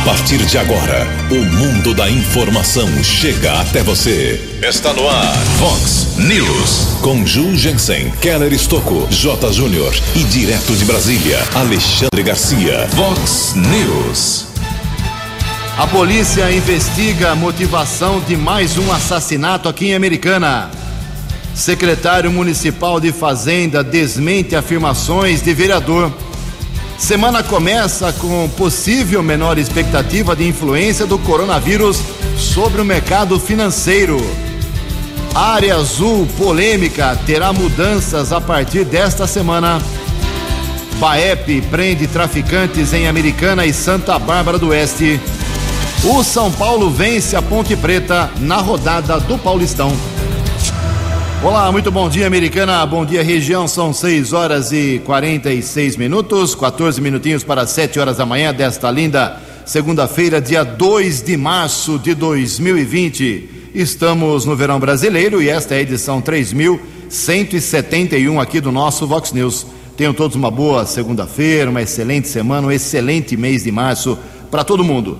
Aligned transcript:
A 0.00 0.02
partir 0.02 0.38
de 0.46 0.56
agora, 0.56 1.06
o 1.30 1.44
mundo 1.56 1.92
da 1.92 2.10
informação 2.10 2.88
chega 3.04 3.60
até 3.60 3.82
você. 3.82 4.58
Está 4.66 4.94
no 4.94 5.06
ar, 5.06 5.36
Fox 5.58 6.16
News. 6.16 6.98
Com 7.02 7.26
Ju 7.26 7.54
Jensen, 7.54 8.10
Keller 8.12 8.50
Estocco, 8.50 9.06
J. 9.10 9.52
Júnior 9.52 9.94
e 10.16 10.24
direto 10.24 10.74
de 10.74 10.86
Brasília, 10.86 11.46
Alexandre 11.54 12.22
Garcia. 12.22 12.88
Fox 12.96 13.52
News. 13.54 14.46
A 15.76 15.86
polícia 15.86 16.50
investiga 16.50 17.32
a 17.32 17.36
motivação 17.36 18.20
de 18.20 18.38
mais 18.38 18.78
um 18.78 18.90
assassinato 18.90 19.68
aqui 19.68 19.88
em 19.88 19.94
Americana. 19.94 20.70
Secretário 21.54 22.32
Municipal 22.32 22.98
de 23.00 23.12
Fazenda 23.12 23.84
desmente 23.84 24.56
afirmações 24.56 25.42
de 25.42 25.52
vereador. 25.52 26.10
Semana 27.00 27.42
começa 27.42 28.12
com 28.12 28.46
possível 28.50 29.22
menor 29.22 29.58
expectativa 29.58 30.36
de 30.36 30.46
influência 30.46 31.06
do 31.06 31.18
coronavírus 31.18 31.98
sobre 32.36 32.82
o 32.82 32.84
mercado 32.84 33.40
financeiro. 33.40 34.18
Área 35.34 35.76
Azul 35.76 36.28
polêmica 36.36 37.18
terá 37.26 37.54
mudanças 37.54 38.32
a 38.32 38.40
partir 38.40 38.84
desta 38.84 39.26
semana. 39.26 39.80
Baep 41.00 41.62
prende 41.62 42.06
traficantes 42.06 42.92
em 42.92 43.08
Americana 43.08 43.64
e 43.64 43.72
Santa 43.72 44.18
Bárbara 44.18 44.58
do 44.58 44.68
Oeste. 44.68 45.18
O 46.04 46.22
São 46.22 46.52
Paulo 46.52 46.90
vence 46.90 47.34
a 47.34 47.40
Ponte 47.40 47.74
Preta 47.74 48.30
na 48.38 48.58
rodada 48.58 49.18
do 49.18 49.38
Paulistão. 49.38 49.96
Olá, 51.42 51.72
muito 51.72 51.90
bom 51.90 52.06
dia, 52.06 52.26
Americana. 52.26 52.84
Bom 52.84 53.06
dia, 53.06 53.22
região. 53.22 53.66
São 53.66 53.94
6 53.94 54.34
horas 54.34 54.72
e 54.72 55.00
46 55.06 55.96
minutos, 55.96 56.54
14 56.54 57.00
minutinhos 57.00 57.42
para 57.42 57.66
7 57.66 57.98
horas 57.98 58.18
da 58.18 58.26
manhã 58.26 58.52
desta 58.52 58.90
linda 58.90 59.40
segunda-feira, 59.64 60.38
dia 60.38 60.62
2 60.62 61.22
de 61.22 61.38
março 61.38 61.98
de 61.98 62.14
2020. 62.14 63.70
Estamos 63.74 64.44
no 64.44 64.54
verão 64.54 64.78
brasileiro 64.78 65.40
e 65.40 65.48
esta 65.48 65.74
é 65.74 65.78
a 65.78 65.80
edição 65.80 66.20
3171 66.20 68.38
aqui 68.38 68.60
do 68.60 68.70
nosso 68.70 69.06
Vox 69.06 69.32
News. 69.32 69.66
Tenham 69.96 70.12
todos 70.12 70.36
uma 70.36 70.50
boa 70.50 70.84
segunda-feira, 70.84 71.70
uma 71.70 71.80
excelente 71.80 72.28
semana, 72.28 72.66
um 72.66 72.72
excelente 72.72 73.34
mês 73.34 73.64
de 73.64 73.72
março 73.72 74.18
para 74.50 74.62
todo 74.62 74.84
mundo. 74.84 75.16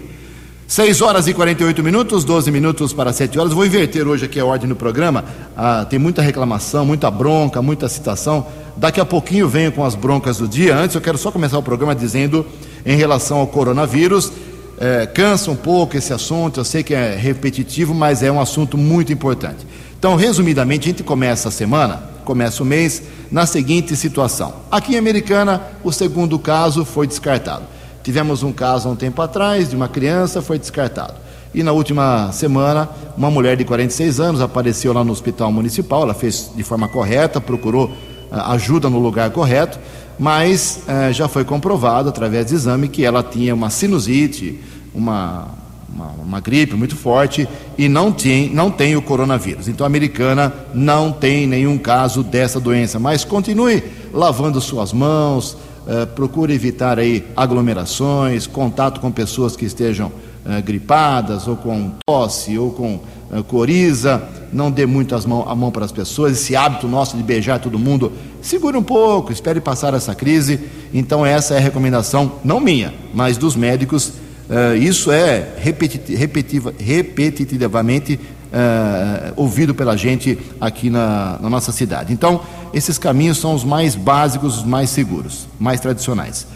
6 0.68 1.00
horas 1.00 1.26
e 1.26 1.32
48 1.32 1.82
minutos, 1.82 2.22
12 2.22 2.50
minutos 2.50 2.92
para 2.92 3.10
7 3.10 3.38
horas. 3.38 3.54
Vou 3.54 3.64
inverter 3.64 4.06
hoje 4.06 4.26
aqui 4.26 4.38
a 4.38 4.44
ordem 4.44 4.68
do 4.68 4.76
programa. 4.76 5.24
Ah, 5.56 5.86
tem 5.88 5.98
muita 5.98 6.20
reclamação, 6.20 6.84
muita 6.84 7.10
bronca, 7.10 7.62
muita 7.62 7.88
citação. 7.88 8.46
Daqui 8.76 9.00
a 9.00 9.06
pouquinho 9.06 9.48
venho 9.48 9.72
com 9.72 9.82
as 9.82 9.94
broncas 9.94 10.36
do 10.36 10.46
dia. 10.46 10.76
Antes, 10.76 10.96
eu 10.96 11.00
quero 11.00 11.16
só 11.16 11.32
começar 11.32 11.56
o 11.56 11.62
programa 11.62 11.94
dizendo 11.94 12.44
em 12.84 12.94
relação 12.94 13.38
ao 13.38 13.46
coronavírus. 13.46 14.30
É, 14.78 15.06
cansa 15.06 15.50
um 15.50 15.56
pouco 15.56 15.96
esse 15.96 16.12
assunto, 16.12 16.60
eu 16.60 16.64
sei 16.64 16.82
que 16.82 16.94
é 16.94 17.16
repetitivo, 17.16 17.94
mas 17.94 18.22
é 18.22 18.30
um 18.30 18.40
assunto 18.40 18.76
muito 18.76 19.12
importante. 19.12 19.66
Então, 19.98 20.14
resumidamente, 20.16 20.88
a 20.88 20.90
gente 20.92 21.02
começa 21.02 21.48
a 21.48 21.52
semana, 21.52 22.02
começa 22.24 22.62
o 22.62 22.66
mês, 22.66 23.02
na 23.30 23.46
seguinte 23.46 23.96
situação. 23.96 24.54
Aqui 24.70 24.94
em 24.94 24.98
Americana, 24.98 25.62
o 25.82 25.90
segundo 25.90 26.38
caso 26.38 26.84
foi 26.84 27.06
descartado. 27.06 27.64
Tivemos 28.02 28.42
um 28.42 28.52
caso 28.52 28.88
há 28.88 28.92
um 28.92 28.96
tempo 28.96 29.20
atrás 29.22 29.70
de 29.70 29.74
uma 29.74 29.88
criança, 29.88 30.42
foi 30.42 30.58
descartado. 30.58 31.14
E 31.54 31.62
na 31.62 31.72
última 31.72 32.30
semana, 32.32 32.88
uma 33.16 33.30
mulher 33.30 33.56
de 33.56 33.64
46 33.64 34.20
anos 34.20 34.40
apareceu 34.42 34.92
lá 34.92 35.02
no 35.02 35.10
hospital 35.10 35.50
municipal, 35.50 36.02
ela 36.02 36.12
fez 36.12 36.50
de 36.54 36.62
forma 36.62 36.86
correta, 36.86 37.40
procurou 37.40 37.86
uh, 37.86 38.40
ajuda 38.52 38.90
no 38.90 38.98
lugar 38.98 39.30
correto, 39.30 39.78
mas 40.18 40.82
uh, 40.88 41.12
já 41.12 41.28
foi 41.28 41.44
comprovado 41.44 42.08
através 42.08 42.46
de 42.46 42.54
exame 42.54 42.88
que 42.88 43.04
ela 43.04 43.22
tinha 43.22 43.54
uma 43.54 43.70
sinusite, 43.70 44.60
uma, 44.94 45.48
uma, 45.92 46.06
uma, 46.22 46.40
gripe 46.40 46.74
muito 46.74 46.96
forte 46.96 47.46
e 47.76 47.88
não 47.88 48.10
tem, 48.10 48.48
não 48.50 48.70
tem 48.70 48.96
o 48.96 49.02
coronavírus. 49.02 49.68
Então 49.68 49.84
a 49.84 49.88
americana 49.88 50.52
não 50.74 51.12
tem 51.12 51.46
nenhum 51.46 51.76
caso 51.76 52.22
dessa 52.22 52.58
doença, 52.58 52.98
mas 52.98 53.24
continue 53.24 53.82
lavando 54.12 54.60
suas 54.60 54.92
mãos, 54.92 55.52
uh, 55.86 56.06
procure 56.14 56.54
evitar 56.54 56.98
aí 56.98 57.26
aglomerações, 57.36 58.46
contato 58.46 59.00
com 59.00 59.10
pessoas 59.10 59.54
que 59.54 59.66
estejam 59.66 60.08
uh, 60.08 60.62
gripadas 60.64 61.46
ou 61.46 61.56
com 61.56 61.92
tosse 62.06 62.58
ou 62.58 62.70
com 62.70 63.00
coriza, 63.48 64.22
não 64.52 64.70
dê 64.70 64.86
muito 64.86 65.16
mão, 65.26 65.48
a 65.48 65.54
mão 65.54 65.70
para 65.70 65.84
as 65.84 65.92
pessoas, 65.92 66.32
esse 66.32 66.54
hábito 66.54 66.86
nosso 66.86 67.16
de 67.16 67.22
beijar 67.22 67.58
todo 67.58 67.78
mundo, 67.78 68.12
segure 68.40 68.76
um 68.76 68.82
pouco, 68.82 69.32
espere 69.32 69.60
passar 69.60 69.94
essa 69.94 70.14
crise. 70.14 70.60
Então 70.94 71.26
essa 71.26 71.54
é 71.54 71.58
a 71.58 71.60
recomendação, 71.60 72.32
não 72.44 72.60
minha, 72.60 72.94
mas 73.12 73.36
dos 73.36 73.56
médicos 73.56 74.12
Uh, 74.48 74.76
isso 74.76 75.10
é 75.10 75.44
repetitivamente 75.58 78.14
uh, 78.14 79.32
ouvido 79.34 79.74
pela 79.74 79.96
gente 79.96 80.38
aqui 80.60 80.88
na, 80.88 81.36
na, 81.40 81.50
nossa 81.50 81.72
cidade. 81.72 82.12
Então, 82.12 82.40
esses 82.72 82.96
caminhos 82.96 83.38
são 83.38 83.54
os 83.54 83.64
mais 83.64 83.96
básicos, 83.96 84.58
os 84.58 84.64
mais 84.64 84.90
seguros, 84.90 85.48
mais 85.58 85.80
tradicionais. 85.80 86.46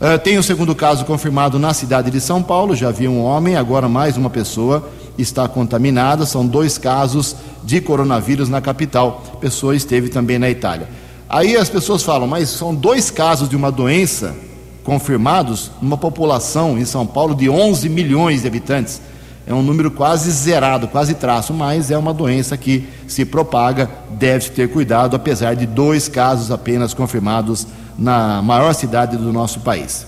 Uh, 0.00 0.18
tem 0.18 0.38
o 0.38 0.40
um 0.40 0.42
segundo 0.42 0.74
caso 0.74 1.04
confirmado 1.04 1.58
na 1.58 1.74
cidade 1.74 2.10
de 2.10 2.22
São 2.22 2.42
Paulo, 2.42 2.74
já 2.74 2.88
havia 2.88 3.10
um 3.10 3.22
homem, 3.22 3.54
agora 3.54 3.86
mais 3.86 4.16
uma 4.16 4.30
pessoa 4.30 4.88
está 5.18 5.48
contaminada. 5.48 6.26
São 6.26 6.46
dois 6.46 6.78
casos 6.78 7.36
de 7.64 7.80
coronavírus 7.80 8.48
na 8.48 8.60
capital. 8.60 9.22
A 9.34 9.36
pessoa 9.36 9.74
esteve 9.74 10.08
também 10.08 10.38
na 10.38 10.50
Itália. 10.50 10.88
Aí 11.28 11.56
as 11.56 11.68
pessoas 11.68 12.02
falam, 12.02 12.26
mas 12.26 12.48
são 12.48 12.74
dois 12.74 13.10
casos 13.10 13.48
de 13.48 13.56
uma 13.56 13.72
doença 13.72 14.34
confirmados 14.84 15.72
numa 15.82 15.98
população 15.98 16.78
em 16.78 16.84
São 16.84 17.04
Paulo 17.04 17.34
de 17.34 17.50
11 17.50 17.88
milhões 17.88 18.42
de 18.42 18.48
habitantes. 18.48 19.00
É 19.44 19.52
um 19.52 19.62
número 19.62 19.90
quase 19.90 20.30
zerado, 20.30 20.88
quase 20.88 21.14
traço, 21.14 21.52
mas 21.52 21.90
é 21.90 21.98
uma 21.98 22.14
doença 22.14 22.56
que 22.56 22.88
se 23.06 23.24
propaga, 23.24 23.88
deve 24.10 24.50
ter 24.50 24.68
cuidado, 24.68 25.14
apesar 25.14 25.54
de 25.54 25.66
dois 25.66 26.08
casos 26.08 26.50
apenas 26.50 26.94
confirmados 26.94 27.66
na 27.98 28.42
maior 28.42 28.72
cidade 28.74 29.16
do 29.16 29.32
nosso 29.32 29.60
país. 29.60 30.06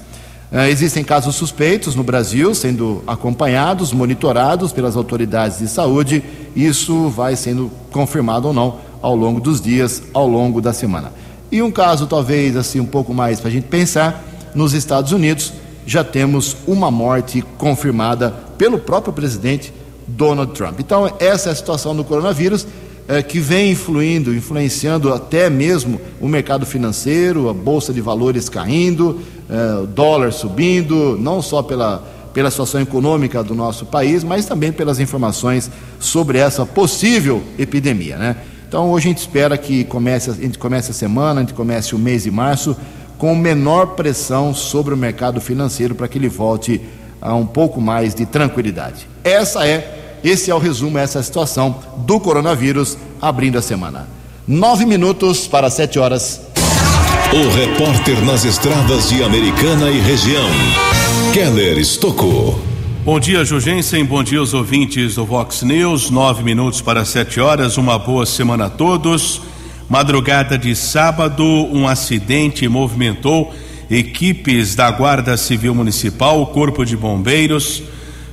Uh, 0.51 0.61
existem 0.71 1.05
casos 1.05 1.35
suspeitos 1.35 1.95
no 1.95 2.03
Brasil, 2.03 2.55
sendo 2.55 3.03
acompanhados, 3.07 3.93
monitorados 3.93 4.73
pelas 4.73 4.97
autoridades 4.97 5.59
de 5.59 5.69
saúde. 5.69 6.23
Isso 6.57 7.09
vai 7.11 7.37
sendo 7.37 7.71
confirmado 7.91 8.49
ou 8.49 8.55
não 8.55 8.77
ao 9.03 9.15
longo 9.15 9.41
dos 9.41 9.61
dias, 9.61 10.03
ao 10.15 10.27
longo 10.27 10.61
da 10.61 10.73
semana. 10.73 11.13
E 11.53 11.63
um 11.63 11.71
caso, 11.71 12.07
talvez 12.07 12.57
assim, 12.57 12.81
um 12.81 12.87
pouco 12.87 13.13
mais 13.13 13.41
para 13.41 13.49
a 13.49 13.53
gente 13.53 13.67
pensar, 13.67 14.25
nos 14.55 14.73
Estados 14.73 15.13
Unidos, 15.13 15.53
já 15.87 16.03
temos 16.03 16.57
uma 16.67 16.91
morte 16.91 17.43
confirmada 17.57 18.31
pelo 18.57 18.79
próprio 18.79 19.13
presidente 19.13 19.73
Donald 20.07 20.53
Trump. 20.53 20.81
Então, 20.81 21.11
essa 21.19 21.51
é 21.51 21.53
a 21.53 21.55
situação 21.55 21.95
do 21.95 22.05
coronavírus, 22.05 22.67
é, 23.09 23.23
que 23.23 23.41
vem 23.41 23.73
influindo, 23.73 24.35
influenciando 24.35 25.13
até 25.13 25.49
mesmo 25.49 25.99
o 26.21 26.29
mercado 26.29 26.67
financeiro, 26.67 27.49
a 27.49 27.55
bolsa 27.55 27.93
de 27.93 28.03
valores 28.03 28.51
caindo, 28.51 29.21
é, 29.49 29.83
o 29.83 29.87
dólar 29.87 30.31
subindo, 30.31 31.17
não 31.19 31.41
só 31.41 31.63
pela, 31.63 32.05
pela 32.35 32.51
situação 32.51 32.83
econômica 32.83 33.43
do 33.43 33.55
nosso 33.55 33.87
país, 33.87 34.23
mas 34.23 34.45
também 34.45 34.71
pelas 34.71 35.01
informações 35.01 35.71
sobre 35.99 36.37
essa 36.39 36.67
possível 36.67 37.43
epidemia, 37.59 38.19
né? 38.19 38.37
Então 38.69 38.91
hoje 38.91 39.07
a 39.07 39.09
gente 39.09 39.19
espera 39.19 39.57
que 39.57 39.85
comece, 39.85 40.31
a 40.31 40.35
gente 40.35 40.59
comece 40.59 40.91
a 40.91 40.95
semana, 40.95 41.41
a 41.41 41.43
gente 41.43 41.55
comece 41.55 41.95
o 41.95 41.99
mês 41.99 42.25
de 42.25 42.31
março 42.31 42.77
com 43.17 43.35
menor 43.35 43.95
pressão 43.97 44.53
sobre 44.53 44.93
o 44.93 44.97
mercado 44.97 45.41
financeiro 45.41 45.95
para 45.95 46.07
que 46.07 46.19
ele 46.19 46.29
volte 46.29 46.81
a 47.21 47.35
um 47.35 47.47
pouco 47.47 47.81
mais 47.81 48.15
de 48.15 48.27
tranquilidade. 48.27 49.09
Essa 49.25 49.67
é, 49.67 50.08
esse 50.23 50.51
é 50.51 50.55
o 50.55 50.59
resumo, 50.59 50.99
essa 50.99 51.19
é 51.19 51.21
a 51.21 51.25
situação 51.25 51.79
do 51.99 52.19
coronavírus 52.21 52.97
abrindo 53.21 53.59
a 53.59 53.63
semana. 53.63 54.09
Nove 54.47 54.87
minutos 54.87 55.47
para 55.47 55.71
sete 55.71 55.99
horas. 55.99 56.41
O 57.33 57.55
repórter 57.55 58.25
nas 58.25 58.45
estradas 58.45 59.11
de 59.11 59.23
Americana 59.23 59.91
e 59.91 60.01
região, 60.01 60.49
Keller 61.33 61.79
Estocou. 61.79 62.59
Bom 63.05 63.21
dia, 63.21 63.45
Jugensen. 63.45 64.05
Bom 64.05 64.23
dia 64.23 64.39
aos 64.39 64.55
ouvintes 64.55 65.15
do 65.15 65.25
Vox 65.25 65.63
News. 65.63 66.11
Nove 66.11 66.43
minutos 66.43 66.81
para 66.81 67.05
sete 67.05 67.41
horas. 67.41 67.77
Uma 67.77 67.99
boa 67.99 68.27
semana 68.27 68.67
a 68.67 68.71
todos. 68.71 69.41
Madrugada 69.89 70.59
de 70.59 70.77
sábado, 70.77 71.43
um 71.43 71.89
acidente 71.89 72.69
movimentou 72.69 73.55
equipes 73.91 74.75
da 74.75 74.91
Guarda 74.91 75.37
Civil 75.39 75.75
Municipal, 75.75 76.43
o 76.43 76.47
Corpo 76.47 76.85
de 76.85 76.97
Bombeiros. 76.97 77.83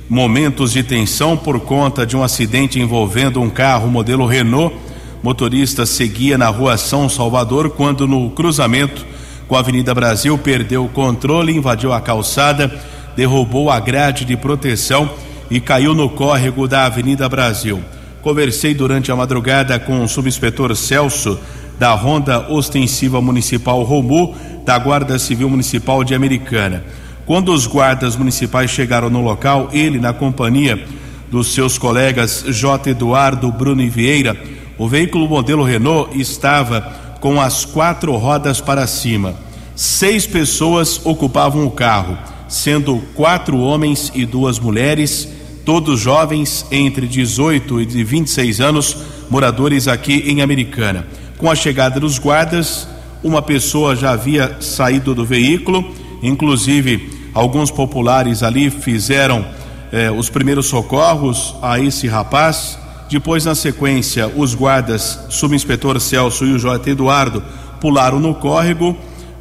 Momentos 0.08 0.72
de 0.72 0.82
tensão 0.82 1.36
por 1.36 1.60
conta 1.60 2.06
de 2.06 2.16
um 2.16 2.22
acidente 2.22 2.80
envolvendo 2.80 3.40
um 3.40 3.50
carro 3.50 3.88
modelo 3.88 4.26
Renault. 4.26 4.74
Motorista 5.22 5.84
seguia 5.84 6.38
na 6.38 6.48
rua 6.48 6.76
São 6.76 7.08
Salvador 7.08 7.70
quando, 7.70 8.06
no 8.06 8.30
cruzamento 8.30 9.04
com 9.48 9.56
a 9.56 9.60
Avenida 9.60 9.94
Brasil, 9.94 10.36
perdeu 10.38 10.84
o 10.84 10.88
controle, 10.88 11.56
invadiu 11.56 11.92
a 11.92 12.00
calçada 12.00 12.70
derrubou 13.16 13.70
a 13.70 13.80
grade 13.80 14.24
de 14.24 14.36
proteção 14.36 15.08
e 15.50 15.58
caiu 15.58 15.94
no 15.94 16.08
córrego 16.10 16.68
da 16.68 16.84
Avenida 16.84 17.28
Brasil. 17.28 17.82
Conversei 18.20 18.74
durante 18.74 19.10
a 19.10 19.16
madrugada 19.16 19.78
com 19.78 20.02
o 20.02 20.08
subinspetor 20.08 20.76
Celso 20.76 21.38
da 21.78 21.92
Ronda 21.92 22.52
Ostensiva 22.52 23.20
Municipal 23.20 23.82
Romu 23.82 24.34
da 24.64 24.78
Guarda 24.78 25.18
Civil 25.18 25.48
Municipal 25.48 26.04
de 26.04 26.14
Americana. 26.14 26.84
Quando 27.26 27.52
os 27.52 27.66
guardas 27.66 28.14
municipais 28.14 28.70
chegaram 28.70 29.10
no 29.10 29.20
local, 29.20 29.68
ele 29.72 29.98
na 29.98 30.12
companhia 30.12 30.86
dos 31.28 31.52
seus 31.52 31.76
colegas 31.76 32.44
J. 32.46 32.90
Eduardo 32.90 33.50
Bruno 33.50 33.82
e 33.82 33.88
Vieira, 33.88 34.40
o 34.78 34.86
veículo 34.86 35.28
modelo 35.28 35.64
Renault 35.64 36.16
estava 36.16 37.16
com 37.20 37.40
as 37.40 37.64
quatro 37.64 38.14
rodas 38.16 38.60
para 38.60 38.86
cima. 38.86 39.34
Seis 39.74 40.24
pessoas 40.24 41.00
ocupavam 41.04 41.66
o 41.66 41.70
carro 41.72 42.16
sendo 42.48 43.02
quatro 43.12 43.58
homens 43.58 44.12
e 44.14 44.24
duas 44.24 44.60
mulheres, 44.60 45.28
todos 45.64 45.98
jovens 45.98 46.64
entre 46.70 47.08
18 47.08 47.80
e 47.80 48.04
26 48.04 48.60
anos, 48.60 48.96
moradores 49.28 49.88
aqui 49.88 50.22
em 50.28 50.42
Americana. 50.42 51.04
Com 51.36 51.50
a 51.50 51.56
chegada 51.56 51.98
dos 51.98 52.20
guardas, 52.20 52.86
uma 53.20 53.42
pessoa 53.42 53.96
já 53.96 54.12
havia 54.12 54.58
saído 54.60 55.12
do 55.12 55.24
veículo, 55.24 55.84
inclusive 56.22 57.15
alguns 57.36 57.70
populares 57.70 58.42
ali 58.42 58.70
fizeram 58.70 59.44
eh, 59.92 60.10
os 60.10 60.30
primeiros 60.30 60.68
socorros 60.68 61.54
a 61.60 61.78
esse 61.78 62.08
rapaz. 62.08 62.78
Depois, 63.10 63.44
na 63.44 63.54
sequência, 63.54 64.26
os 64.34 64.54
guardas, 64.54 65.26
subinspetor 65.28 66.00
Celso 66.00 66.46
e 66.46 66.54
o 66.54 66.58
J. 66.58 66.90
Eduardo, 66.90 67.44
pularam 67.78 68.18
no 68.18 68.34
córrego 68.34 68.96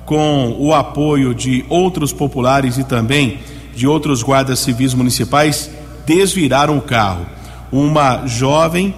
com 0.06 0.58
o 0.60 0.74
apoio 0.74 1.34
de 1.34 1.64
outros 1.70 2.12
populares 2.12 2.78
e 2.78 2.84
também 2.84 3.40
de 3.74 3.88
outros 3.88 4.22
guardas 4.22 4.60
civis 4.60 4.94
municipais, 4.94 5.72
desviraram 6.06 6.78
o 6.78 6.82
carro. 6.82 7.26
Uma 7.72 8.28
jovem 8.28 8.94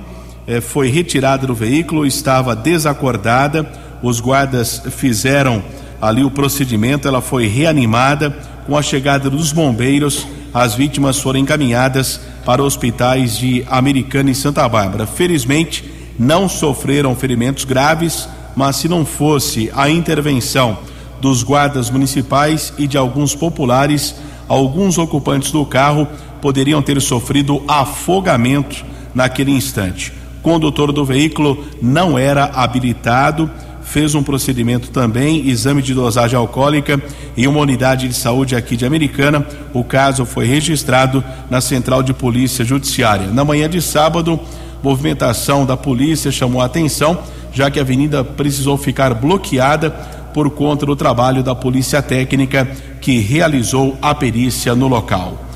eh, 0.48 0.60
foi 0.60 0.90
retirada 0.90 1.46
do 1.46 1.54
veículo, 1.54 2.04
estava 2.04 2.56
desacordada. 2.56 3.72
Os 4.02 4.20
guardas 4.20 4.82
fizeram 4.90 5.64
ali 6.02 6.24
o 6.24 6.32
procedimento, 6.32 7.08
ela 7.08 7.22
foi 7.22 7.46
reanimada. 7.46 8.56
Com 8.68 8.78
a 8.78 8.81
chegada 8.81 9.30
dos 9.30 9.54
bombeiros, 9.54 10.28
as 10.54 10.75
vítimas 10.75 11.18
foram 11.18 11.40
encaminhadas 11.40 12.19
para 12.44 12.62
hospitais 12.62 13.38
de 13.38 13.66
Americana 13.69 14.30
e 14.30 14.36
Santa 14.36 14.68
Bárbara. 14.68 15.08
Felizmente, 15.08 15.90
não 16.19 16.50
sofreram 16.50 17.16
ferimentos 17.16 17.64
graves, 17.64 18.28
mas 18.58 18.75
se 18.75 18.90
não 18.90 19.06
fosse 19.06 19.72
a 19.74 19.90
intervenção 19.90 20.80
dos 21.22 21.44
guardas 21.44 21.90
municipais 21.90 22.74
e 22.78 22.88
de 22.88 22.98
alguns 22.98 23.34
populares, 23.34 24.16
alguns 24.50 24.98
ocupantes 24.98 25.50
do 25.50 25.66
carro 25.66 26.06
poderiam 26.42 26.81
ter 26.81 27.02
sofrido 27.02 27.63
afogamento 27.70 28.84
naquele 29.16 29.52
instante. 29.52 30.12
O 30.40 30.42
condutor 30.42 30.92
do 30.92 31.06
veículo 31.06 31.63
não 31.81 32.20
era 32.20 32.44
habilitado, 32.44 33.50
fez 33.88 34.13
um 34.13 34.22
procedimento 34.22 34.89
também, 34.89 35.48
exame 35.48 35.81
de 35.81 35.94
dosagem 35.94 36.38
alcoólica 36.38 37.01
em 37.38 37.48
uma 37.48 37.62
unidade 37.62 38.07
de 38.07 38.13
saúde 38.13 38.56
aqui 38.56 38.75
de 38.75 38.86
Americana. 38.86 39.45
O 39.74 39.84
caso 39.84 40.25
foi 40.25 40.45
registrado 40.45 41.24
na 41.50 41.62
Central 41.62 42.04
de 42.04 42.13
Polícia 42.13 42.66
Judiciária. 42.66 43.28
Na 43.28 43.45
manhã 43.45 43.69
de 43.69 43.81
sábado, 43.81 44.39
movimentação 44.84 45.66
da 45.66 45.78
polícia 45.78 46.31
chamou 46.31 46.62
a 46.62 46.66
atenção, 46.66 47.18
já 47.54 47.72
que 47.72 47.80
a 47.80 47.81
avenida 47.81 48.24
precisou 48.24 48.78
ficar 48.78 49.13
bloqueada 49.13 49.89
por 50.34 50.50
conta 50.50 50.86
do 50.86 50.95
trabalho 50.95 51.42
da 51.42 51.56
Polícia 51.56 52.01
Técnica 52.01 52.68
que 53.00 53.19
realizou 53.19 53.98
a 54.01 54.13
perícia 54.13 54.75
no 54.75 54.88
local. 54.88 55.47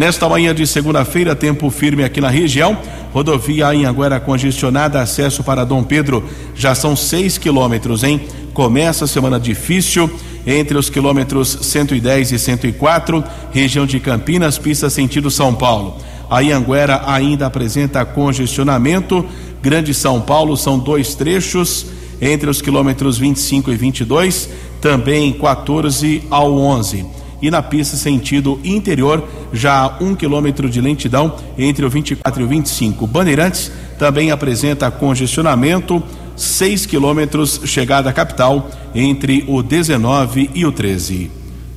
Nesta 0.00 0.26
manhã 0.26 0.54
de 0.54 0.66
segunda-feira, 0.66 1.36
tempo 1.36 1.68
firme 1.68 2.02
aqui 2.02 2.22
na 2.22 2.30
região, 2.30 2.74
rodovia 3.12 3.68
Anhanguera 3.68 4.18
congestionada, 4.18 4.98
acesso 4.98 5.44
para 5.44 5.62
Dom 5.62 5.84
Pedro 5.84 6.24
já 6.54 6.74
são 6.74 6.96
seis 6.96 7.36
quilômetros, 7.36 8.02
hein? 8.02 8.18
Começa 8.54 9.04
a 9.04 9.06
semana 9.06 9.38
difícil 9.38 10.10
entre 10.46 10.78
os 10.78 10.88
quilômetros 10.88 11.50
110 11.60 12.32
e 12.32 12.38
104, 12.38 13.22
região 13.52 13.84
de 13.84 14.00
Campinas, 14.00 14.56
pista 14.56 14.88
sentido 14.88 15.30
São 15.30 15.54
Paulo. 15.54 15.98
A 16.30 16.38
Anhanguera 16.38 17.02
ainda 17.04 17.44
apresenta 17.44 18.02
congestionamento, 18.02 19.22
Grande 19.60 19.92
São 19.92 20.18
Paulo 20.18 20.56
são 20.56 20.78
dois 20.78 21.14
trechos 21.14 21.84
entre 22.22 22.48
os 22.48 22.62
quilômetros 22.62 23.18
25 23.18 23.70
e 23.70 23.76
22, 23.76 24.48
também 24.80 25.30
14 25.34 26.22
ao 26.30 26.56
11. 26.56 27.19
E 27.42 27.50
na 27.50 27.62
pista 27.62 27.96
sentido 27.96 28.60
interior, 28.64 29.26
já 29.52 29.96
um 30.00 30.14
quilômetro 30.14 30.68
de 30.68 30.80
lentidão 30.80 31.36
entre 31.56 31.84
o 31.84 31.90
24 31.90 32.40
e 32.40 32.44
o 32.44 32.48
25. 32.48 33.06
Bandeirantes 33.06 33.70
também 33.98 34.30
apresenta 34.30 34.90
congestionamento, 34.90 36.02
6 36.36 36.86
quilômetros 36.86 37.60
chegada 37.64 38.10
à 38.10 38.12
capital 38.12 38.70
entre 38.94 39.44
o 39.46 39.62
19 39.62 40.50
e 40.54 40.64
o 40.64 40.72
13. 40.72 41.30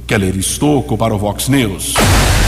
Keller 0.05 0.38
Estocco 0.38 0.98
para 0.98 1.15
o 1.15 1.17
Vox 1.17 1.48
News. 1.48 1.93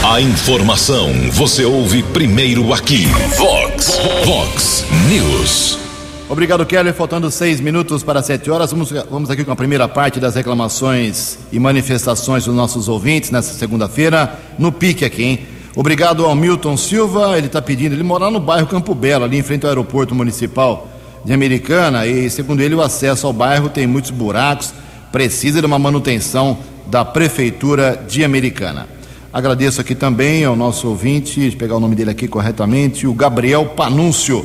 A 0.03 0.21
informação 0.21 1.09
você 1.31 1.65
ouve 1.65 2.03
primeiro 2.03 2.73
aqui. 2.73 3.05
Vox, 3.37 3.99
Vox 4.25 4.85
News. 5.09 5.84
Obrigado, 6.27 6.65
Keller. 6.65 6.91
Faltando 6.91 7.29
seis 7.29 7.59
minutos 7.59 8.01
para 8.01 8.19
sete 8.23 8.49
horas, 8.49 8.71
vamos, 8.71 8.91
vamos 9.11 9.29
aqui 9.29 9.43
com 9.43 9.51
a 9.51 9.55
primeira 9.55 9.87
parte 9.87 10.19
das 10.19 10.33
reclamações 10.33 11.37
e 11.51 11.59
manifestações 11.59 12.45
dos 12.45 12.55
nossos 12.55 12.89
ouvintes 12.89 13.29
nessa 13.29 13.53
segunda-feira, 13.53 14.39
no 14.57 14.71
pique 14.71 15.05
aqui, 15.05 15.23
hein? 15.23 15.39
Obrigado 15.75 16.25
ao 16.25 16.33
Milton 16.33 16.77
Silva, 16.77 17.37
ele 17.37 17.45
está 17.45 17.61
pedindo, 17.61 17.93
ele 17.93 18.01
mora 18.01 18.31
no 18.31 18.39
bairro 18.39 18.65
Campo 18.65 18.95
Belo, 18.95 19.23
ali 19.23 19.37
em 19.37 19.43
frente 19.43 19.65
ao 19.65 19.69
aeroporto 19.69 20.15
municipal 20.15 20.87
de 21.23 21.31
Americana, 21.31 22.07
e 22.07 22.27
segundo 22.29 22.61
ele, 22.61 22.73
o 22.73 22.81
acesso 22.81 23.27
ao 23.27 23.33
bairro 23.33 23.69
tem 23.69 23.85
muitos 23.85 24.09
buracos, 24.09 24.73
precisa 25.11 25.59
de 25.59 25.67
uma 25.67 25.77
manutenção 25.77 26.57
da 26.87 27.05
Prefeitura 27.05 28.03
de 28.07 28.23
Americana. 28.23 28.87
Agradeço 29.31 29.79
aqui 29.79 29.93
também 29.93 30.43
ao 30.43 30.55
nosso 30.55 30.87
ouvinte, 30.87 31.51
pegar 31.51 31.75
o 31.75 31.79
nome 31.79 31.95
dele 31.95 32.09
aqui 32.09 32.27
corretamente, 32.27 33.05
o 33.05 33.13
Gabriel 33.13 33.65
Panúncio 33.75 34.43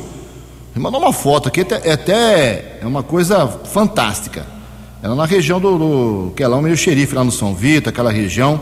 ele 0.73 0.83
mandou 0.83 1.01
uma 1.01 1.11
foto 1.11 1.49
aqui, 1.49 1.65
é 1.83 1.91
até 1.91 2.79
é 2.81 2.85
uma 2.85 3.03
coisa 3.03 3.47
fantástica. 3.47 4.45
Ela 5.03 5.15
na 5.15 5.25
região 5.25 5.59
do, 5.59 5.77
do 5.77 6.31
que 6.35 6.43
é 6.43 6.47
lá 6.47 6.57
o 6.57 6.61
meio 6.61 6.77
xerife, 6.77 7.13
lá 7.13 7.23
no 7.23 7.31
São 7.31 7.53
Vito, 7.53 7.89
aquela 7.89 8.11
região. 8.11 8.61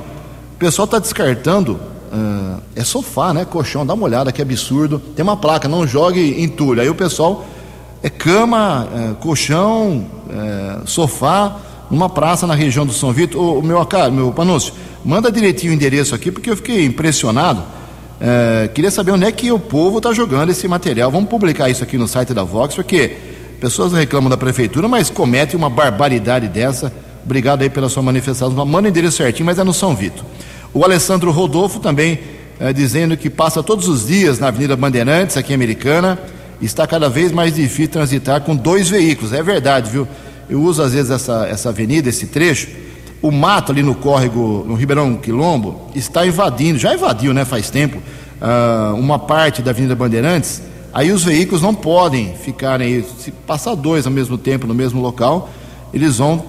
O 0.56 0.58
pessoal 0.58 0.86
está 0.86 0.98
descartando, 0.98 1.74
uh, 1.74 2.62
é 2.76 2.84
sofá, 2.84 3.34
né? 3.34 3.46
Colchão, 3.46 3.86
dá 3.86 3.94
uma 3.94 4.06
olhada, 4.06 4.32
que 4.32 4.42
absurdo. 4.42 5.00
Tem 5.16 5.22
uma 5.22 5.38
placa, 5.38 5.68
não 5.68 5.86
jogue 5.86 6.42
entulho. 6.42 6.82
Aí 6.82 6.90
o 6.90 6.96
pessoal 6.96 7.46
é 8.02 8.10
cama, 8.10 8.88
é, 8.96 9.14
colchão, 9.22 10.06
é, 10.30 10.80
sofá, 10.86 11.58
numa 11.92 12.08
praça 12.08 12.48
na 12.48 12.56
região 12.56 12.86
do 12.86 12.94
São 12.94 13.12
Vito. 13.12 13.38
O, 13.38 13.60
o 13.60 13.64
meu, 13.64 13.86
meu 14.12 14.32
Panúncio, 14.32 14.74
manda 15.04 15.32
direitinho 15.32 15.74
o 15.74 15.76
endereço 15.76 16.16
aqui, 16.16 16.32
porque 16.32 16.50
eu 16.50 16.56
fiquei 16.56 16.86
impressionado 16.86 17.62
é, 18.22 18.70
queria 18.74 18.92
saber 18.92 19.12
onde 19.12 19.26
é 19.26 19.32
que 19.32 19.52
o 19.52 19.60
povo 19.60 19.98
está 19.98 20.12
jogando 20.12 20.50
esse 20.50 20.68
material. 20.68 21.10
Vamos 21.10 21.30
publicar 21.30 21.70
isso 21.70 21.84
aqui 21.84 21.98
no 21.98 22.08
site 22.08 22.34
da 22.34 22.44
Vox, 22.44 22.76
porque 22.76 23.16
pessoas 23.60 23.94
reclamam 23.94 24.30
da 24.30 24.38
prefeitura, 24.38 24.88
mas 24.88 25.10
cometem 25.10 25.58
uma 25.58 25.70
barbaridade 25.70 26.48
dessa. 26.48 26.92
Obrigado 27.24 27.62
aí 27.62 27.70
pela 27.70 27.88
sua 27.90 28.04
manifestação. 28.04 28.66
Manda 28.66 28.88
o 28.88 28.90
endereço 28.90 29.18
certinho, 29.18 29.46
mas 29.46 29.58
é 29.58 29.64
no 29.64 29.74
São 29.74 29.96
Vito. 29.96 30.26
O 30.74 30.84
Alessandro 30.84 31.32
Rodolfo 31.32 31.80
também 31.80 32.20
é, 32.60 32.74
dizendo 32.74 33.16
que 33.16 33.30
passa 33.30 33.64
todos 33.64 33.88
os 33.88 34.08
dias 34.08 34.38
na 34.38 34.48
Avenida 34.48 34.76
Bandeirantes, 34.76 35.38
aqui 35.38 35.54
em 35.54 35.56
Americana, 35.56 36.20
está 36.62 36.86
cada 36.86 37.10
vez 37.10 37.32
mais 37.32 37.56
difícil 37.56 37.88
transitar 37.88 38.42
com 38.42 38.56
dois 38.56 38.90
veículos. 38.90 39.32
É 39.32 39.42
verdade, 39.42 39.90
viu? 39.90 40.08
Eu 40.50 40.62
uso 40.62 40.82
às 40.82 40.94
vezes 40.94 41.10
essa, 41.10 41.48
essa 41.48 41.70
avenida, 41.70 42.10
esse 42.10 42.28
trecho. 42.28 42.68
O 43.22 43.32
mato 43.32 43.72
ali 43.72 43.84
no 43.84 43.96
córrego, 43.96 44.64
no 44.66 44.76
Ribeirão 44.76 45.16
Quilombo, 45.16 45.90
está 45.94 46.26
invadindo, 46.26 46.80
já 46.80 46.94
invadiu, 46.94 47.34
né, 47.34 47.44
faz 47.44 47.70
tempo, 47.70 47.98
uh, 47.98 48.96
uma 48.96 49.20
parte 49.20 49.62
da 49.62 49.72
Avenida 49.72 49.96
Bandeirantes. 49.96 50.62
Aí 50.94 51.12
os 51.12 51.24
veículos 51.24 51.62
não 51.62 51.76
podem 51.76 52.34
ficar 52.36 52.82
aí, 52.82 53.06
se 53.20 53.32
passar 53.32 53.76
dois 53.76 54.06
ao 54.06 54.12
mesmo 54.12 54.38
tempo 54.38 54.66
no 54.66 54.74
mesmo 54.74 55.02
local, 55.02 55.50
eles 55.94 56.18
vão 56.18 56.44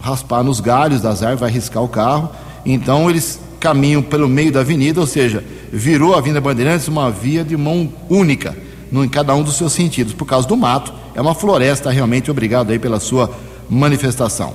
raspar 0.00 0.42
nos 0.42 0.60
galhos 0.60 1.00
das 1.00 1.22
árvores, 1.22 1.40
vai 1.40 1.50
riscar 1.50 1.82
o 1.82 1.88
carro. 1.88 2.30
Então 2.64 3.10
eles 3.10 3.40
caminham 3.58 4.02
pelo 4.02 4.28
meio 4.28 4.52
da 4.52 4.60
avenida, 4.60 5.00
ou 5.00 5.06
seja, 5.06 5.44
virou 5.72 6.14
a 6.14 6.18
Avenida 6.18 6.40
Bandeirantes 6.40 6.88
uma 6.88 7.10
via 7.10 7.44
de 7.44 7.56
mão 7.56 7.88
única, 8.10 8.56
em 8.92 9.08
cada 9.08 9.34
um 9.34 9.42
dos 9.42 9.56
seus 9.56 9.72
sentidos, 9.72 10.12
por 10.12 10.26
causa 10.26 10.46
do 10.46 10.56
mato. 10.56 10.92
É 11.14 11.20
uma 11.20 11.34
floresta, 11.34 11.90
realmente. 11.90 12.30
Obrigado 12.30 12.70
aí 12.72 12.78
pela 12.78 12.98
sua 12.98 13.30
manifestação. 13.70 14.54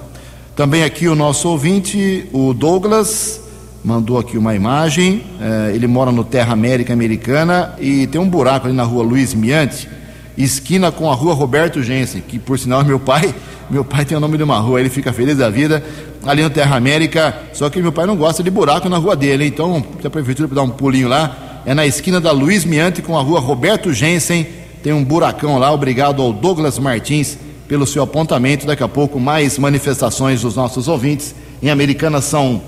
Também 0.58 0.84
aqui 0.84 1.08
o 1.08 1.14
nosso 1.14 1.50
ouvinte, 1.50 2.28
o 2.34 2.52
Douglas, 2.52 3.40
mandou 3.86 4.18
aqui 4.18 4.40
uma 4.40 4.56
imagem. 4.56 5.24
É, 5.40 5.76
ele 5.76 5.86
mora 5.86 6.12
no 6.12 6.24
Terra 6.24 6.54
América 6.54 6.92
Americana 6.92 7.76
e 7.80 8.08
tem 8.08 8.20
um 8.20 8.28
buraco 8.28 8.66
ali 8.66 8.76
na 8.76 8.82
rua 8.82 9.04
Luiz 9.04 9.36
Miante, 9.36 9.88
esquina 10.36 10.92
com 10.92 11.12
a 11.12 11.14
rua 11.14 11.36
Roberto 11.36 11.84
Gensen, 11.84 12.24
que 12.28 12.40
por 12.40 12.58
sinal 12.58 12.82
é 12.82 12.84
meu 12.90 13.00
pai. 13.00 13.36
Meu 13.70 13.86
pai 13.86 14.04
tem 14.04 14.18
o 14.18 14.20
nome 14.20 14.36
de 14.36 14.42
uma 14.42 14.58
rua, 14.58 14.80
ele 14.80 14.90
fica 14.90 15.14
feliz 15.14 15.38
da 15.38 15.48
vida 15.48 15.84
ali 16.26 16.42
no 16.42 16.50
Terra 16.50 16.76
América. 16.76 17.38
Só 17.54 17.70
que 17.70 17.80
meu 17.80 17.92
pai 17.92 18.08
não 18.08 18.16
gosta 18.16 18.42
de 18.42 18.50
buraco 18.50 18.90
na 18.90 18.98
rua 18.98 19.16
dele, 19.16 19.46
então 19.46 19.86
se 20.02 20.08
a 20.08 20.10
prefeitura 20.10 20.48
dar 20.48 20.64
um 20.64 20.72
pulinho 20.72 21.08
lá, 21.08 21.62
é 21.68 21.76
na 21.76 21.86
esquina 21.86 22.20
da 22.20 22.32
Luiz 22.32 22.66
Miante 22.66 23.04
com 23.04 23.16
a 23.16 23.22
rua 23.22 23.40
Roberto 23.40 23.94
Gensen. 23.94 24.48
Tem 24.82 24.92
um 24.92 25.04
buracão 25.04 25.60
lá. 25.60 25.72
Obrigado 25.72 26.20
ao 26.20 26.34
Douglas 26.34 26.80
Martins 26.80 27.38
pelo 27.68 27.86
seu 27.86 28.04
apontamento. 28.04 28.66
Daqui 28.66 28.84
a 28.84 28.88
pouco, 28.88 29.20
mais 29.20 29.58
manifestações 29.58 30.42
dos 30.42 30.56
nossos 30.56 30.88
ouvintes. 30.88 31.36
Em 31.62 31.70
Americana 31.70 32.22
são 32.22 32.62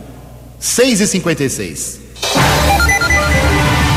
6 0.60 1.02
e 1.02 1.08
56 1.08 2.00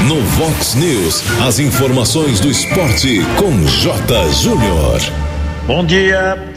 No 0.07 0.21
Vox 0.23 0.75
News, 0.75 1.23
as 1.41 1.59
informações 1.59 2.41
do 2.41 2.51
esporte 2.51 3.21
com 3.39 3.67
J. 3.67 4.29
Júnior. 4.31 5.01
Bom 5.67 5.85
dia. 5.85 6.52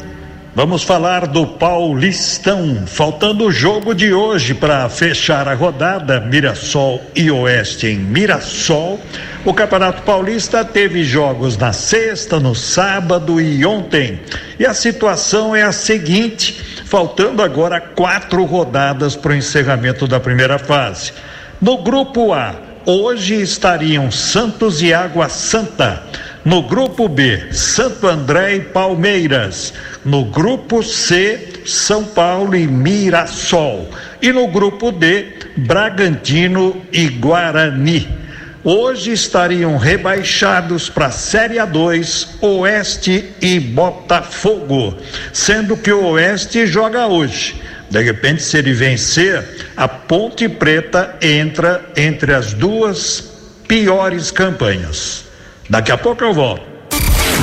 Vamos 0.56 0.84
falar 0.84 1.28
do 1.28 1.46
Paulistão. 1.46 2.86
Faltando 2.88 3.44
o 3.44 3.52
jogo 3.52 3.94
de 3.94 4.14
hoje 4.14 4.54
para 4.54 4.88
fechar 4.88 5.50
a 5.50 5.54
rodada, 5.54 6.22
Mirassol 6.22 7.02
e 7.14 7.30
Oeste 7.30 7.88
em 7.88 7.98
Mirassol. 7.98 8.98
O 9.44 9.54
Campeonato 9.54 10.04
Paulista 10.04 10.64
teve 10.64 11.04
jogos 11.04 11.58
na 11.58 11.74
sexta, 11.74 12.40
no 12.40 12.56
sábado 12.56 13.42
e 13.42 13.66
ontem. 13.66 14.22
E 14.58 14.66
a 14.66 14.74
situação 14.74 15.54
é 15.54 15.64
a 15.64 15.74
seguinte: 15.74 16.64
faltando 16.86 17.44
agora 17.44 17.82
quatro 17.82 18.46
rodadas 18.46 19.14
para 19.14 19.34
o 19.34 19.36
encerramento 19.36 20.08
da 20.08 20.22
primeira 20.22 20.58
fase. 20.58 21.12
No 21.60 21.84
grupo 21.84 22.32
A, 22.32 22.56
hoje 22.86 23.42
estariam 23.42 24.10
Santos 24.10 24.82
e 24.82 24.94
Água 24.94 25.28
Santa. 25.28 26.02
No 26.46 26.62
grupo 26.62 27.10
B, 27.10 27.52
Santo 27.52 28.08
André 28.08 28.58
e 28.58 28.60
Palmeiras. 28.62 29.74
No 30.06 30.26
grupo 30.26 30.84
C, 30.84 31.64
São 31.66 32.04
Paulo 32.04 32.56
e 32.56 32.68
Mirassol. 32.68 33.90
E 34.22 34.32
no 34.32 34.48
grupo 34.50 34.92
D, 34.92 35.26
Bragantino 35.58 36.80
e 36.94 37.08
Guarani. 37.08 38.08
Hoje 38.64 39.12
estariam 39.12 39.76
rebaixados 39.78 40.88
para 40.88 41.08
a 41.08 41.12
Série 41.12 41.56
A2, 41.56 42.28
Oeste 42.42 43.34
e 43.42 43.60
Botafogo, 43.60 44.96
sendo 45.34 45.76
que 45.76 45.92
o 45.92 46.10
Oeste 46.10 46.68
joga 46.68 47.08
hoje. 47.08 47.60
De 47.90 48.04
repente, 48.04 48.44
se 48.44 48.60
ele 48.60 48.74
vencer, 48.74 49.44
a 49.76 49.88
Ponte 49.88 50.48
Preta 50.48 51.18
entra 51.20 51.84
entre 51.98 52.36
as 52.36 52.54
duas 52.54 53.32
piores 53.68 54.30
campanhas. 54.30 55.25
Daqui 55.70 55.92
a 55.92 55.98
pouco 55.98 56.24
eu 56.24 56.34
volto. 56.34 56.62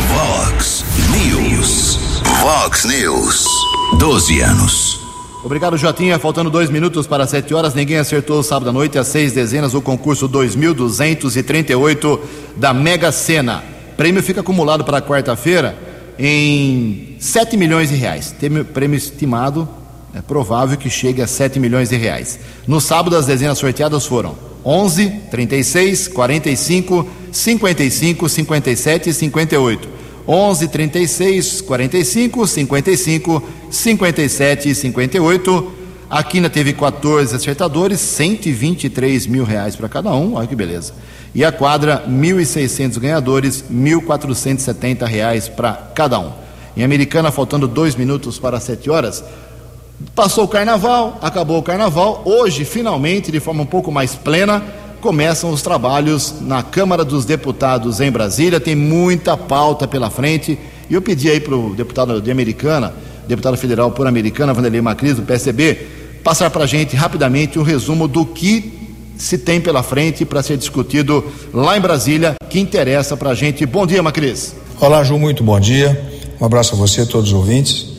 Vox 0.09 0.85
News. 1.11 1.99
Vox 2.41 2.85
News. 2.85 3.45
12 3.99 4.41
anos. 4.41 5.01
Obrigado, 5.45 5.77
Jotinha. 5.77 6.21
Faltando 6.21 6.49
dois 6.49 6.71
minutos 6.71 7.05
para 7.09 7.27
sete 7.27 7.53
horas, 7.53 7.75
ninguém 7.75 7.99
acertou 7.99 8.41
sábado 8.45 8.71
à 8.71 8.73
noite 8.73 8.97
as 8.97 9.09
seis 9.09 9.33
dezenas 9.33 9.73
do 9.73 9.83
concurso 9.83 10.29
2238 10.29 12.21
da 12.57 12.73
Mega 12.73 13.11
Sena. 13.11 13.65
Prêmio 13.97 14.23
fica 14.23 14.41
acumulado 14.41 14.85
para 14.85 15.03
quarta-feira 15.03 15.77
em 16.17 17.17
7 17.19 17.57
milhões 17.57 17.89
de 17.89 17.97
reais. 17.97 18.33
Prêmio 18.73 18.97
estimado, 18.97 19.69
é 20.15 20.21
provável 20.23 20.77
que 20.77 20.89
chegue 20.89 21.21
a 21.21 21.27
7 21.27 21.59
milhões 21.59 21.89
de 21.89 21.97
reais. 21.97 22.39
No 22.69 22.81
sábado, 22.81 23.17
as 23.17 23.27
dezenas 23.27 23.59
sorteadas 23.59 24.07
foram 24.07 24.52
11, 24.65 25.11
36, 25.31 26.09
45, 26.09 27.07
55, 27.31 28.29
57 28.29 29.11
e 29.11 29.15
58. 29.15 29.89
11, 30.27 30.69
36, 30.69 31.61
45, 31.63 32.47
55, 32.47 33.43
57 33.71 34.69
e 34.69 34.75
58. 34.75 35.73
A 36.09 36.23
Quina 36.23 36.51
teve 36.51 36.75
14 36.75 37.35
acertadores, 37.35 37.99
123 37.99 39.27
mil 39.27 39.45
reais 39.45 39.75
para 39.75 39.89
cada 39.89 40.13
um, 40.13 40.35
olha 40.35 40.47
que 40.47 40.55
beleza. 40.55 40.93
E 41.35 41.43
a 41.43 41.51
quadra, 41.51 42.05
1.600 42.07 42.99
ganhadores, 42.99 43.65
1.470 43.73 45.07
reais 45.07 45.49
para 45.49 45.73
cada 45.95 46.19
um. 46.19 46.33
Em 46.77 46.85
Americana, 46.85 47.31
faltando 47.31 47.67
dois 47.67 47.97
minutos 47.97 48.39
para 48.39 48.61
sete 48.61 48.91
horas, 48.91 49.25
Passou 50.15 50.45
o 50.45 50.49
carnaval, 50.49 51.19
acabou 51.23 51.59
o 51.59 51.63
carnaval. 51.63 52.23
Hoje, 52.25 52.65
finalmente, 52.65 53.31
de 53.31 53.41
forma 53.41 53.63
um 53.63 53.67
pouco 53.67 53.91
mais 53.91 54.15
plena, 54.15 54.63
começam 55.01 55.51
os 55.51 55.63
trabalhos 55.63 56.35
na 56.41 56.63
Câmara 56.63 57.05
dos 57.05 57.25
Deputados 57.25 58.01
em 58.01 58.11
Brasília. 58.11 58.61
Tem 58.61 58.75
muita 58.75 59.37
pauta 59.37 59.87
pela 59.89 60.11
frente. 60.11 60.59
E 60.91 60.95
eu 60.95 61.03
pedi 61.03 61.31
aí 61.31 61.41
para 61.41 61.57
o 61.57 61.75
deputado 61.75 62.21
de 62.21 62.31
Americana, 62.31 62.95
deputado 63.27 63.57
federal 63.57 63.91
por 63.91 64.07
Americana, 64.07 64.53
Vanderlei 64.53 64.81
Macris, 64.81 65.17
do 65.17 65.23
PSB, 65.23 65.87
passar 66.23 66.51
para 66.51 66.65
a 66.65 66.67
gente 66.67 66.95
rapidamente 66.95 67.59
um 67.59 67.63
resumo 67.63 68.07
do 68.07 68.27
que 68.27 68.81
se 69.17 69.39
tem 69.39 69.61
pela 69.61 69.83
frente 69.83 70.25
para 70.25 70.43
ser 70.43 70.57
discutido 70.57 71.25
lá 71.55 71.77
em 71.77 71.81
Brasília, 71.81 72.35
que 72.51 72.59
interessa 72.59 73.17
para 73.17 73.31
a 73.31 73.35
gente. 73.35 73.65
Bom 73.65 73.87
dia, 73.87 74.03
Macris. 74.03 74.55
Olá, 74.81 75.05
Ju, 75.05 75.19
muito 75.19 75.45
bom 75.45 75.59
dia. 75.59 76.13
Um 76.41 76.45
abraço 76.45 76.75
a 76.75 76.79
você, 76.79 77.07
todos 77.07 77.29
os 77.29 77.35
ouvintes. 77.35 77.92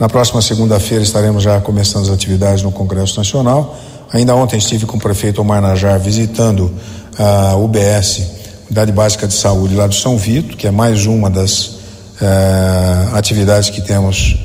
Na 0.00 0.08
próxima 0.08 0.40
segunda-feira 0.40 1.04
estaremos 1.04 1.42
já 1.42 1.60
começando 1.60 2.04
as 2.04 2.08
atividades 2.08 2.62
no 2.62 2.72
Congresso 2.72 3.18
Nacional. 3.18 3.78
Ainda 4.10 4.34
ontem 4.34 4.56
estive 4.56 4.86
com 4.86 4.96
o 4.96 5.00
prefeito 5.00 5.42
Omar 5.42 5.60
Najar 5.60 6.00
visitando 6.00 6.72
a 7.18 7.54
UBS, 7.56 8.22
Unidade 8.64 8.92
Básica 8.92 9.28
de 9.28 9.34
Saúde 9.34 9.74
lá 9.74 9.86
do 9.86 9.94
São 9.94 10.16
Vito, 10.16 10.56
que 10.56 10.66
é 10.66 10.70
mais 10.70 11.04
uma 11.04 11.28
das 11.28 11.80
eh, 12.18 13.08
atividades 13.12 13.68
que 13.68 13.82
temos 13.82 14.38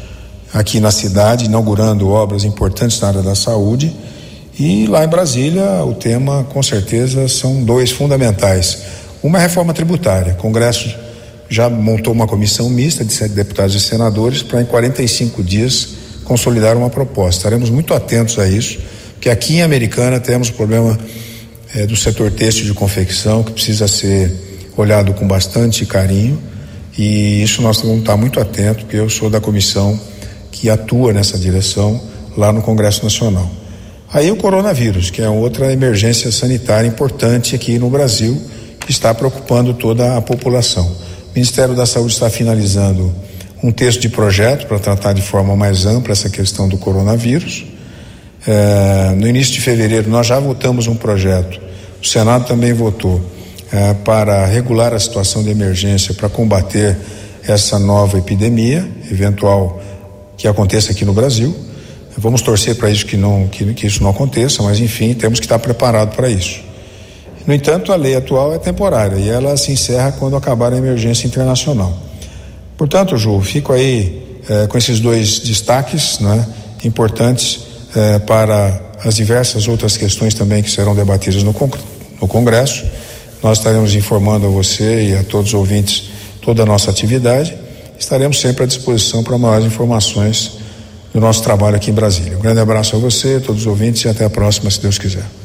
aqui 0.53 0.81
na 0.81 0.91
cidade, 0.91 1.45
inaugurando 1.45 2.09
obras 2.09 2.43
importantes 2.43 2.99
na 2.99 3.07
área 3.07 3.21
da 3.21 3.33
saúde. 3.33 3.95
E 4.59 4.87
lá 4.87 5.05
em 5.05 5.07
Brasília, 5.07 5.85
o 5.85 5.93
tema, 5.93 6.45
com 6.49 6.61
certeza, 6.61 7.29
são 7.29 7.63
dois 7.63 7.91
fundamentais. 7.91 8.79
Uma 9.23 9.37
é 9.37 9.39
a 9.39 9.43
reforma 9.43 9.73
tributária. 9.73 10.33
Congresso 10.33 11.04
já 11.49 11.69
montou 11.69 12.13
uma 12.13 12.27
comissão 12.27 12.69
mista 12.69 13.03
de 13.03 13.13
sete 13.13 13.33
deputados 13.33 13.75
e 13.75 13.79
senadores 13.79 14.41
para, 14.41 14.61
em 14.61 14.65
45 14.65 15.43
dias, 15.43 15.89
consolidar 16.23 16.75
uma 16.75 16.89
proposta. 16.89 17.39
Estaremos 17.39 17.69
muito 17.69 17.93
atentos 17.93 18.39
a 18.39 18.47
isso, 18.47 18.79
porque 19.13 19.29
aqui 19.29 19.55
em 19.55 19.61
Americana 19.61 20.19
temos 20.19 20.49
o 20.49 20.53
problema 20.53 20.97
é, 21.73 21.85
do 21.85 21.95
setor 21.95 22.31
têxtil 22.31 22.65
de 22.65 22.73
confecção, 22.73 23.43
que 23.43 23.51
precisa 23.51 23.87
ser 23.87 24.33
olhado 24.75 25.13
com 25.13 25.27
bastante 25.27 25.85
carinho, 25.85 26.41
e 26.97 27.43
isso 27.43 27.61
nós 27.61 27.81
vamos 27.81 27.99
estar 27.99 28.17
muito 28.17 28.39
atentos, 28.39 28.83
porque 28.83 28.97
eu 28.97 29.09
sou 29.09 29.29
da 29.29 29.39
comissão 29.39 29.99
que 30.51 30.69
atua 30.69 31.13
nessa 31.13 31.37
direção 31.37 32.01
lá 32.37 32.51
no 32.51 32.61
Congresso 32.61 33.03
Nacional. 33.03 33.49
Aí 34.11 34.31
o 34.31 34.37
coronavírus, 34.37 35.09
que 35.09 35.21
é 35.21 35.29
outra 35.29 35.73
emergência 35.73 36.31
sanitária 36.31 36.87
importante 36.87 37.53
aqui 37.53 37.77
no 37.77 37.89
Brasil, 37.89 38.41
que 38.79 38.91
está 38.91 39.13
preocupando 39.13 39.73
toda 39.73 40.15
a 40.15 40.21
população. 40.21 40.89
Ministério 41.35 41.75
da 41.75 41.85
Saúde 41.85 42.13
está 42.13 42.29
finalizando 42.29 43.13
um 43.61 43.69
texto 43.69 43.99
de 43.99 44.07
projeto 44.07 44.67
para 44.67 44.79
tratar 44.79 45.11
de 45.11 45.21
forma 45.21 45.53
mais 45.53 45.85
ampla 45.85 46.13
essa 46.13 46.29
questão 46.29 46.69
do 46.69 46.77
coronavírus. 46.77 47.65
É, 48.47 49.13
no 49.17 49.27
início 49.27 49.53
de 49.53 49.59
fevereiro, 49.59 50.09
nós 50.09 50.27
já 50.27 50.39
votamos 50.39 50.87
um 50.87 50.95
projeto, 50.95 51.59
o 52.01 52.07
Senado 52.07 52.47
também 52.47 52.71
votou, 52.71 53.19
é, 53.69 53.93
para 53.95 54.45
regular 54.45 54.93
a 54.93 54.99
situação 54.99 55.43
de 55.43 55.49
emergência 55.49 56.13
para 56.13 56.29
combater 56.29 56.95
essa 57.45 57.77
nova 57.77 58.17
epidemia, 58.17 58.87
eventual 59.11 59.81
que 60.37 60.47
aconteça 60.47 60.91
aqui 60.91 61.03
no 61.03 61.13
Brasil. 61.13 61.53
Vamos 62.17 62.41
torcer 62.41 62.75
para 62.75 62.89
isso 62.89 63.05
que, 63.05 63.17
não, 63.17 63.47
que, 63.49 63.73
que 63.73 63.87
isso 63.87 64.01
não 64.01 64.11
aconteça, 64.11 64.63
mas 64.63 64.79
enfim, 64.79 65.13
temos 65.13 65.39
que 65.39 65.45
estar 65.45 65.59
preparados 65.59 66.15
para 66.15 66.29
isso. 66.29 66.64
No 67.45 67.53
entanto, 67.53 67.91
a 67.91 67.95
lei 67.95 68.15
atual 68.15 68.53
é 68.53 68.57
temporária 68.57 69.17
e 69.17 69.29
ela 69.29 69.55
se 69.55 69.71
encerra 69.71 70.11
quando 70.13 70.35
acabar 70.35 70.73
a 70.73 70.77
emergência 70.77 71.27
internacional. 71.27 71.95
Portanto, 72.77 73.17
Ju, 73.17 73.39
fico 73.41 73.71
aí 73.71 74.39
eh, 74.49 74.67
com 74.67 74.77
esses 74.77 74.99
dois 74.99 75.39
destaques 75.39 76.19
né, 76.19 76.45
importantes 76.83 77.59
eh, 77.95 78.19
para 78.19 78.81
as 79.03 79.15
diversas 79.15 79.67
outras 79.67 79.95
questões 79.95 80.33
também 80.33 80.63
que 80.63 80.69
serão 80.69 80.95
debatidas 80.95 81.43
no, 81.43 81.53
no 82.19 82.27
Congresso. 82.27 82.83
Nós 83.43 83.59
estaremos 83.59 83.93
informando 83.93 84.47
a 84.47 84.49
você 84.49 85.09
e 85.09 85.15
a 85.15 85.23
todos 85.23 85.49
os 85.49 85.53
ouvintes 85.53 86.09
toda 86.41 86.63
a 86.63 86.65
nossa 86.65 86.89
atividade. 86.89 87.55
Estaremos 87.99 88.39
sempre 88.39 88.63
à 88.63 88.67
disposição 88.67 89.23
para 89.23 89.37
maiores 89.37 89.67
informações 89.67 90.53
do 91.13 91.21
nosso 91.21 91.43
trabalho 91.43 91.75
aqui 91.75 91.91
em 91.91 91.93
Brasília. 91.93 92.37
Um 92.37 92.41
grande 92.41 92.59
abraço 92.59 92.95
a 92.95 92.99
você, 92.99 93.35
a 93.35 93.39
todos 93.39 93.61
os 93.61 93.67
ouvintes 93.67 94.03
e 94.03 94.09
até 94.09 94.25
a 94.25 94.29
próxima, 94.29 94.69
se 94.69 94.81
Deus 94.81 94.97
quiser. 94.97 95.44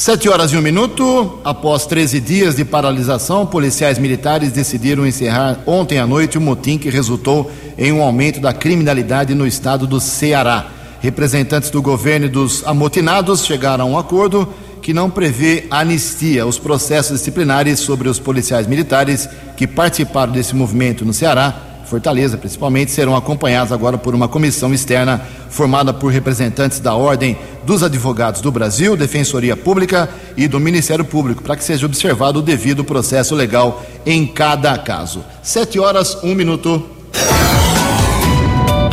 Sete 0.00 0.30
horas 0.30 0.50
e 0.50 0.56
um 0.56 0.62
minuto. 0.62 1.38
Após 1.44 1.84
13 1.84 2.20
dias 2.20 2.54
de 2.54 2.64
paralisação, 2.64 3.44
policiais 3.44 3.98
militares 3.98 4.50
decidiram 4.50 5.06
encerrar 5.06 5.58
ontem 5.66 5.98
à 5.98 6.06
noite 6.06 6.38
o 6.38 6.40
motim 6.40 6.78
que 6.78 6.88
resultou 6.88 7.50
em 7.76 7.92
um 7.92 8.00
aumento 8.00 8.40
da 8.40 8.54
criminalidade 8.54 9.34
no 9.34 9.46
estado 9.46 9.86
do 9.86 10.00
Ceará. 10.00 10.68
Representantes 11.00 11.68
do 11.68 11.82
governo 11.82 12.24
e 12.24 12.30
dos 12.30 12.66
amotinados 12.66 13.44
chegaram 13.44 13.84
a 13.84 13.88
um 13.88 13.98
acordo 13.98 14.48
que 14.80 14.94
não 14.94 15.10
prevê 15.10 15.66
anistia. 15.70 16.46
Os 16.46 16.58
processos 16.58 17.18
disciplinares 17.18 17.80
sobre 17.80 18.08
os 18.08 18.18
policiais 18.18 18.66
militares 18.66 19.28
que 19.54 19.66
participaram 19.66 20.32
desse 20.32 20.56
movimento 20.56 21.04
no 21.04 21.12
Ceará 21.12 21.69
Fortaleza, 21.90 22.38
principalmente, 22.38 22.92
serão 22.92 23.16
acompanhados 23.16 23.72
agora 23.72 23.98
por 23.98 24.14
uma 24.14 24.28
comissão 24.28 24.72
externa 24.72 25.20
formada 25.48 25.92
por 25.92 26.12
representantes 26.12 26.78
da 26.78 26.94
Ordem 26.94 27.36
dos 27.66 27.82
Advogados 27.82 28.40
do 28.40 28.52
Brasil, 28.52 28.96
Defensoria 28.96 29.56
Pública 29.56 30.08
e 30.36 30.46
do 30.46 30.60
Ministério 30.60 31.04
Público, 31.04 31.42
para 31.42 31.56
que 31.56 31.64
seja 31.64 31.86
observado 31.86 32.38
o 32.38 32.42
devido 32.42 32.84
processo 32.84 33.34
legal 33.34 33.82
em 34.06 34.24
cada 34.24 34.78
caso. 34.78 35.24
Sete 35.42 35.80
horas, 35.80 36.16
um 36.22 36.32
minuto. 36.32 36.80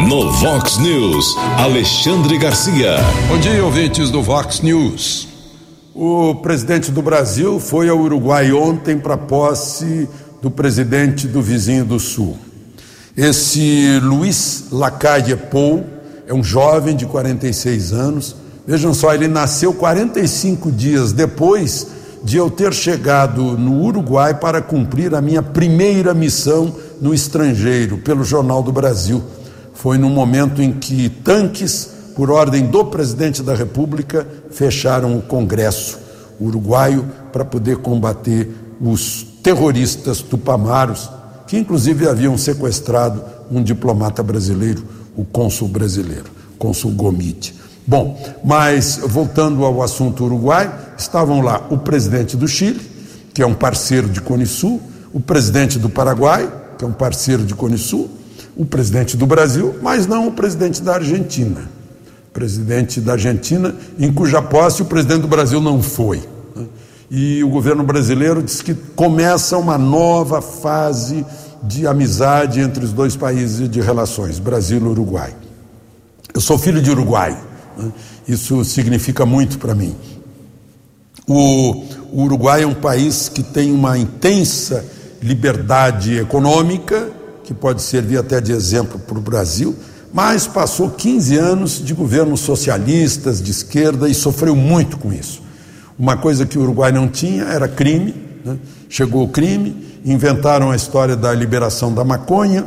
No 0.10 0.32
Vox 0.32 0.80
News, 0.80 1.38
Alexandre 1.56 2.36
Garcia. 2.39 2.96
Bom 3.27 3.38
dia, 3.38 3.63
ouvintes 3.63 4.10
do 4.10 4.24
Vox 4.24 4.62
News. 4.62 5.27
O 5.94 6.34
presidente 6.34 6.92
do 6.92 7.04
Brasil 7.04 7.60
foi 7.60 7.89
ao 7.89 8.00
Uruguai 8.00 8.51
ontem 8.51 8.98
para 8.98 9.16
posse 9.16 10.10
do 10.42 10.50
presidente 10.50 11.27
do 11.27 11.44
vizinho 11.44 11.86
do 11.86 12.00
Sul. 12.00 12.47
Esse 13.17 14.00
Luiz 14.00 14.65
Lacalle 14.71 15.36
Pou 15.36 15.83
é 16.27 16.33
um 16.36 16.43
jovem 16.43 16.95
de 16.95 17.07
46 17.07 17.91
anos. 17.91 18.36
Vejam 18.67 18.93
só, 18.93 19.12
ele 19.12 19.27
nasceu 19.27 19.74
45 19.74 20.71
dias 20.71 21.12
depois 21.13 21.88
de 22.24 22.38
eu 22.38 22.47
ter 22.51 22.71
chegado 22.75 23.57
no 23.57 23.81
Uruguai 23.81 24.36
para 24.36 24.62
cumprir 24.62 25.15
a 25.15 25.21
minha 25.21 25.41
primeira 25.41 26.13
missão 26.13 26.75
no 27.01 27.12
estrangeiro, 27.12 27.97
pelo 27.97 28.24
Jornal 28.24 28.62
do 28.62 28.71
Brasil. 28.71 29.24
Foi 29.74 29.97
no 29.97 30.12
momento 30.12 30.62
em 30.62 30.71
que 30.71 31.09
tanques, 31.09 31.89
por 32.15 32.29
ordem 32.29 32.67
do 32.67 32.86
presidente 32.86 33.41
da 33.41 33.55
República, 33.55 34.27
fecharam 34.51 35.17
o 35.17 35.24
Congresso 35.24 35.97
uruguaio 36.39 37.03
para 37.33 37.43
poder 37.43 37.77
combater 37.77 38.47
os 38.79 39.25
terroristas 39.41 40.21
tupamaros 40.21 41.16
que 41.48 41.58
inclusive 41.58 42.08
haviam 42.08 42.38
sequestrado 42.38 43.24
um 43.50 43.63
diplomata 43.63 44.22
brasileiro, 44.22 44.84
o 45.16 45.24
cônsul 45.24 45.70
brasileiro, 45.70 46.25
cônsul 46.60 46.92
Gomite. 46.92 47.56
Bom, 47.88 48.22
mas 48.44 49.00
voltando 49.01 49.63
ao 49.63 49.82
assunto 49.82 50.25
Uruguai, 50.25 50.70
estavam 50.98 51.42
lá 51.42 51.66
o 51.70 51.77
presidente 51.77 52.36
do 52.36 52.48
Chile, 52.48 52.82
que 53.34 53.42
é 53.42 53.48
um 53.48 53.54
parceiro 53.54 54.10
de 54.10 54.20
Cone 54.20 54.46
Sul, 54.46 54.82
o 55.13 55.21
presidente 55.21 55.80
do 55.80 55.89
Paraguai, 55.89 56.52
que 56.78 56.84
é 56.84 56.88
um 56.88 56.91
parceiro 56.91 57.45
de 57.45 57.56
Cone 57.56 57.78
Sul, 57.78 58.10
o 58.58 58.65
presidente 58.65 59.15
do 59.15 59.26
Brasil, 59.26 59.76
mas 59.82 60.06
não 60.06 60.28
o 60.28 60.34
presidente 60.34 60.82
da 60.82 60.95
Argentina. 60.95 61.62
Presidente 62.34 63.00
da 63.00 63.13
Argentina, 63.13 63.74
em 63.98 64.12
cuja 64.12 64.41
posse 64.41 64.82
o 64.82 64.86
presidente 64.86 65.21
do 65.21 65.28
Brasil 65.28 65.62
não 65.62 65.82
foi 65.82 66.21
e 67.10 67.43
o 67.43 67.50
governo 67.50 67.84
brasileiro 67.84 68.43
diz 68.43 68.62
que 68.62 68.74
começa 68.74 69.58
uma 69.58 69.78
nova 69.78 70.41
fase 70.41 71.26
de 71.63 71.88
amizade 71.88 72.60
entre 72.60 72.84
os 72.84 72.93
dois 72.93 73.15
países 73.15 73.62
e 73.62 73.67
de 73.67 73.82
relações, 73.82 74.39
Brasil 74.39 74.80
e 74.80 74.84
Uruguai. 74.84 75.34
Eu 76.34 76.41
sou 76.41 76.58
filho 76.58 76.82
de 76.82 76.91
Uruguai, 76.91 77.38
né? 77.78 77.91
isso 78.28 78.63
significa 78.63 79.26
muito 79.26 79.58
para 79.58 79.74
mim. 79.74 79.96
O, 81.28 81.84
o 82.12 82.24
Uruguai 82.24 82.63
é 82.63 82.67
um 82.67 82.74
país 82.74 83.28
que 83.28 83.43
tem 83.43 83.72
uma 83.72 83.98
intensa 83.98 84.86
liberdade 85.22 86.17
econômica, 86.17 87.10
que 87.43 87.54
pode 87.54 87.82
servir 87.82 88.17
até 88.17 88.39
de 88.39 88.52
exemplo 88.52 89.00
para 89.00 89.17
o 89.17 89.22
Brasil, 89.22 89.76
mas 90.13 90.48
passou 90.48 90.89
15 90.89 91.38
anos 91.38 91.84
de 91.84 91.93
governos 91.93 92.39
socialistas, 92.39 93.41
de 93.41 93.52
esquerda, 93.52 94.08
e 94.08 94.13
sofreu 94.13 94.56
muito 94.56 94.98
com 94.98 95.12
isso. 95.12 95.41
Uma 95.98 96.15
coisa 96.15 96.46
que 96.46 96.58
o 96.58 96.62
Uruguai 96.62 96.91
não 96.91 97.08
tinha 97.08 97.43
era 97.43 97.67
crime. 97.67 98.15
Né? 98.46 98.58
Chegou 98.89 99.23
o 99.23 99.30
crime, 99.30 100.00
inventaram 100.06 100.71
a 100.71 100.76
história 100.76 101.15
da 101.15 101.34
liberação 101.34 101.93
da 101.93 102.04
maconha, 102.04 102.65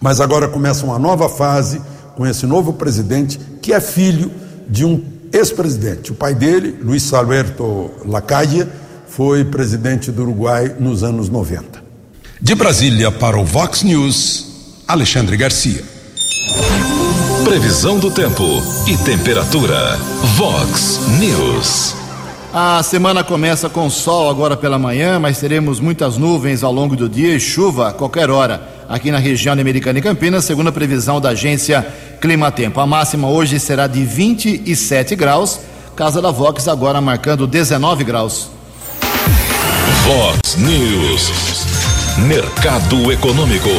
mas 0.00 0.20
agora 0.20 0.48
começa 0.48 0.84
uma 0.84 0.98
nova 0.98 1.28
fase 1.28 1.80
com 2.16 2.26
esse 2.26 2.46
novo 2.46 2.72
presidente, 2.74 3.38
que 3.60 3.72
é 3.72 3.80
filho 3.80 4.30
de 4.68 4.84
um 4.84 5.02
ex-presidente. 5.32 6.12
O 6.12 6.14
pai 6.14 6.34
dele, 6.34 6.78
Luiz 6.82 7.12
Alberto 7.12 7.90
Lacalle, 8.04 8.66
foi 9.08 9.44
presidente 9.44 10.10
do 10.10 10.22
Uruguai 10.22 10.74
nos 10.78 11.02
anos 11.02 11.28
90. 11.28 11.82
De 12.40 12.54
Brasília 12.54 13.10
para 13.10 13.38
o 13.38 13.44
Vox 13.44 13.82
News, 13.82 14.82
Alexandre 14.86 15.36
Garcia. 15.36 15.84
Previsão 17.44 17.98
do 17.98 18.10
tempo 18.10 18.42
e 18.86 18.96
temperatura. 18.98 19.96
Vox 20.36 21.00
News. 21.20 22.01
A 22.54 22.82
semana 22.82 23.24
começa 23.24 23.70
com 23.70 23.88
sol 23.88 24.28
agora 24.28 24.58
pela 24.58 24.78
manhã, 24.78 25.18
mas 25.18 25.40
teremos 25.40 25.80
muitas 25.80 26.18
nuvens 26.18 26.62
ao 26.62 26.70
longo 26.70 26.94
do 26.94 27.08
dia 27.08 27.34
e 27.34 27.40
chuva 27.40 27.88
a 27.88 27.92
qualquer 27.94 28.28
hora 28.28 28.68
aqui 28.86 29.10
na 29.10 29.16
região 29.16 29.54
de 29.54 29.62
Americana 29.62 29.98
e 29.98 30.02
Campinas, 30.02 30.44
segundo 30.44 30.68
a 30.68 30.72
previsão 30.72 31.18
da 31.18 31.30
agência 31.30 31.86
Climatempo. 32.20 32.78
A 32.78 32.86
máxima 32.86 33.26
hoje 33.26 33.58
será 33.58 33.86
de 33.86 34.04
27 34.04 35.16
graus, 35.16 35.60
Casa 35.96 36.20
da 36.20 36.30
Vox 36.30 36.68
agora 36.68 37.00
marcando 37.00 37.46
19 37.46 38.04
graus. 38.04 38.50
Vox 40.04 40.56
News, 40.58 41.32
Mercado 42.18 43.10
Econômico. 43.10 43.70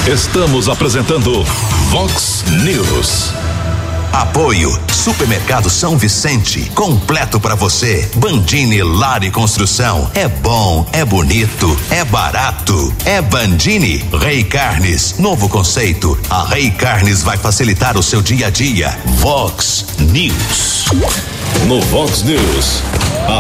Estamos 0.09 0.69
apresentando 0.69 1.45
Vox 1.93 2.43
News. 2.65 3.33
Apoio 4.13 4.79
Supermercado 4.93 5.71
São 5.71 5.97
Vicente, 5.97 6.71
completo 6.75 7.41
para 7.41 7.55
você. 7.55 8.11
Bandini 8.17 8.83
Lar 8.83 9.25
e 9.25 9.31
Construção. 9.31 10.11
É 10.15 10.29
bom, 10.29 10.87
é 10.93 11.05
bonito, 11.05 11.79
é 11.91 12.05
barato. 12.05 12.95
É 13.05 13.23
Bandini 13.23 14.05
Rei 14.21 14.45
Carnes, 14.45 15.15
novo 15.19 15.49
conceito. 15.49 16.19
A 16.29 16.45
Rei 16.45 16.71
Carnes 16.71 17.23
vai 17.23 17.39
facilitar 17.39 17.97
o 17.97 18.03
seu 18.03 18.21
dia 18.21 18.49
a 18.49 18.51
dia. 18.51 18.99
Vox 19.07 19.87
News. 19.99 20.87
No 21.67 21.81
Vox 21.83 22.23
News, 22.23 22.83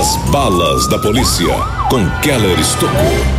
as 0.00 0.16
balas 0.30 0.88
da 0.88 0.98
polícia 0.98 1.54
com 1.90 2.08
Keller 2.20 2.58
Estocou. 2.58 3.37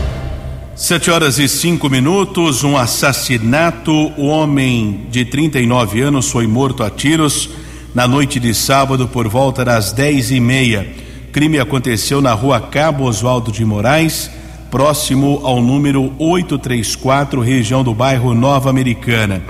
Sete 0.81 1.11
horas 1.11 1.37
e 1.37 1.49
cinco 1.49 1.89
minutos, 1.89 2.63
um 2.63 2.77
assassinato. 2.77 3.91
O 4.15 4.27
homem 4.27 5.07
de 5.11 5.25
39 5.25 5.99
anos 5.99 6.31
foi 6.31 6.47
morto 6.47 6.83
a 6.83 6.89
tiros 6.89 7.49
na 7.93 8.07
noite 8.07 8.39
de 8.39 8.53
sábado 8.53 9.05
por 9.05 9.27
volta 9.27 9.65
das 9.65 9.91
dez 9.91 10.31
e 10.31 10.39
meia. 10.39 10.89
Crime 11.33 11.59
aconteceu 11.59 12.21
na 12.21 12.31
rua 12.31 12.61
Cabo 12.61 13.03
Oswaldo 13.03 13.51
de 13.51 13.65
Moraes, 13.65 14.31
próximo 14.71 15.41
ao 15.43 15.61
número 15.61 16.13
834, 16.17 17.41
região 17.41 17.83
do 17.83 17.93
bairro 17.93 18.33
Nova 18.33 18.69
Americana. 18.69 19.43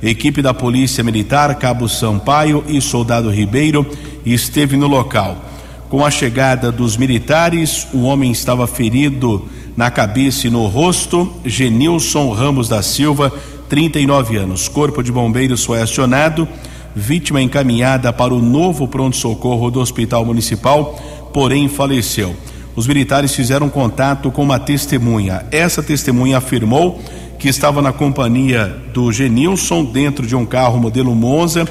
Equipe 0.00 0.40
da 0.40 0.54
Polícia 0.54 1.02
Militar, 1.02 1.52
Cabo 1.56 1.88
Sampaio 1.88 2.64
e 2.68 2.80
Soldado 2.80 3.28
Ribeiro 3.28 3.84
esteve 4.24 4.76
no 4.76 4.86
local. 4.86 5.46
Com 5.88 6.06
a 6.06 6.12
chegada 6.12 6.70
dos 6.70 6.96
militares, 6.96 7.88
o 7.92 8.02
homem 8.02 8.30
estava 8.30 8.68
ferido 8.68 9.48
na 9.76 9.90
cabeça 9.90 10.46
e 10.46 10.50
no 10.50 10.66
rosto. 10.66 11.32
Genilson 11.44 12.32
Ramos 12.32 12.68
da 12.68 12.82
Silva, 12.82 13.32
39 13.68 14.36
anos. 14.36 14.68
Corpo 14.68 15.02
de 15.02 15.12
Bombeiros 15.12 15.64
foi 15.64 15.80
acionado. 15.80 16.48
Vítima 16.94 17.42
encaminhada 17.42 18.12
para 18.12 18.32
o 18.32 18.40
novo 18.40 18.88
pronto-socorro 18.88 19.70
do 19.70 19.80
Hospital 19.80 20.24
Municipal, 20.24 20.98
porém 21.32 21.68
faleceu. 21.68 22.34
Os 22.74 22.86
militares 22.86 23.34
fizeram 23.34 23.68
contato 23.68 24.30
com 24.30 24.42
uma 24.42 24.58
testemunha. 24.58 25.44
Essa 25.50 25.82
testemunha 25.82 26.38
afirmou 26.38 27.00
que 27.38 27.48
estava 27.48 27.82
na 27.82 27.92
companhia 27.92 28.74
do 28.94 29.12
Genilson 29.12 29.84
dentro 29.84 30.26
de 30.26 30.34
um 30.34 30.46
carro 30.46 30.80
modelo 30.80 31.14
Monza 31.14 31.66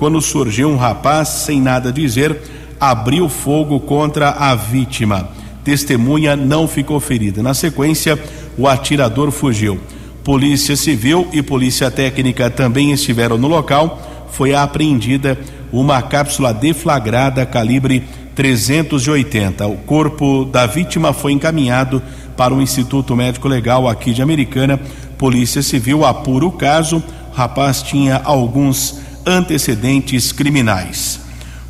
quando 0.00 0.18
surgiu 0.22 0.70
um 0.70 0.78
rapaz 0.78 1.28
sem 1.28 1.60
nada 1.60 1.92
dizer, 1.92 2.40
abriu 2.80 3.28
fogo 3.28 3.78
contra 3.78 4.30
a 4.30 4.54
vítima. 4.54 5.28
Testemunha 5.70 6.34
não 6.34 6.66
ficou 6.66 6.98
ferida. 6.98 7.44
Na 7.44 7.54
sequência, 7.54 8.18
o 8.58 8.66
atirador 8.66 9.30
fugiu. 9.30 9.78
Polícia 10.24 10.74
Civil 10.74 11.28
e 11.32 11.42
Polícia 11.42 11.88
Técnica 11.92 12.50
também 12.50 12.90
estiveram 12.90 13.38
no 13.38 13.46
local. 13.46 14.26
Foi 14.32 14.52
apreendida 14.52 15.38
uma 15.70 16.02
cápsula 16.02 16.52
deflagrada 16.52 17.46
calibre 17.46 18.02
380. 18.34 19.64
O 19.68 19.76
corpo 19.76 20.44
da 20.44 20.66
vítima 20.66 21.12
foi 21.12 21.30
encaminhado 21.30 22.02
para 22.36 22.52
o 22.52 22.60
Instituto 22.60 23.14
Médico 23.14 23.46
Legal 23.46 23.88
aqui 23.88 24.12
de 24.12 24.22
Americana. 24.22 24.76
Polícia 25.16 25.62
Civil 25.62 26.04
apura 26.04 26.46
o 26.46 26.50
caso. 26.50 27.00
O 27.32 27.36
rapaz 27.36 27.80
tinha 27.80 28.20
alguns 28.24 28.98
antecedentes 29.24 30.32
criminais. 30.32 31.19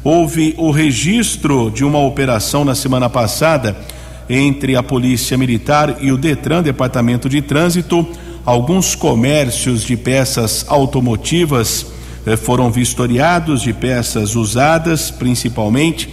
Houve 0.03 0.55
o 0.57 0.71
registro 0.71 1.71
de 1.71 1.85
uma 1.85 1.99
operação 1.99 2.65
na 2.65 2.75
semana 2.75 3.11
passada 3.11 3.77
entre 4.31 4.75
a 4.75 4.83
Polícia 4.83 5.37
Militar 5.37 5.99
e 6.01 6.11
o 6.11 6.17
Detran, 6.17 6.63
Departamento 6.63 7.29
de 7.29 7.43
Trânsito. 7.43 8.09
Alguns 8.47 8.95
comércios 8.95 9.83
de 9.83 9.99
peças 9.99 10.65
automotivas 10.69 11.85
eh, 12.25 12.35
foram 12.35 12.71
vistoriados, 12.71 13.61
de 13.61 13.75
peças 13.75 14.35
usadas, 14.37 15.11
principalmente 15.11 16.09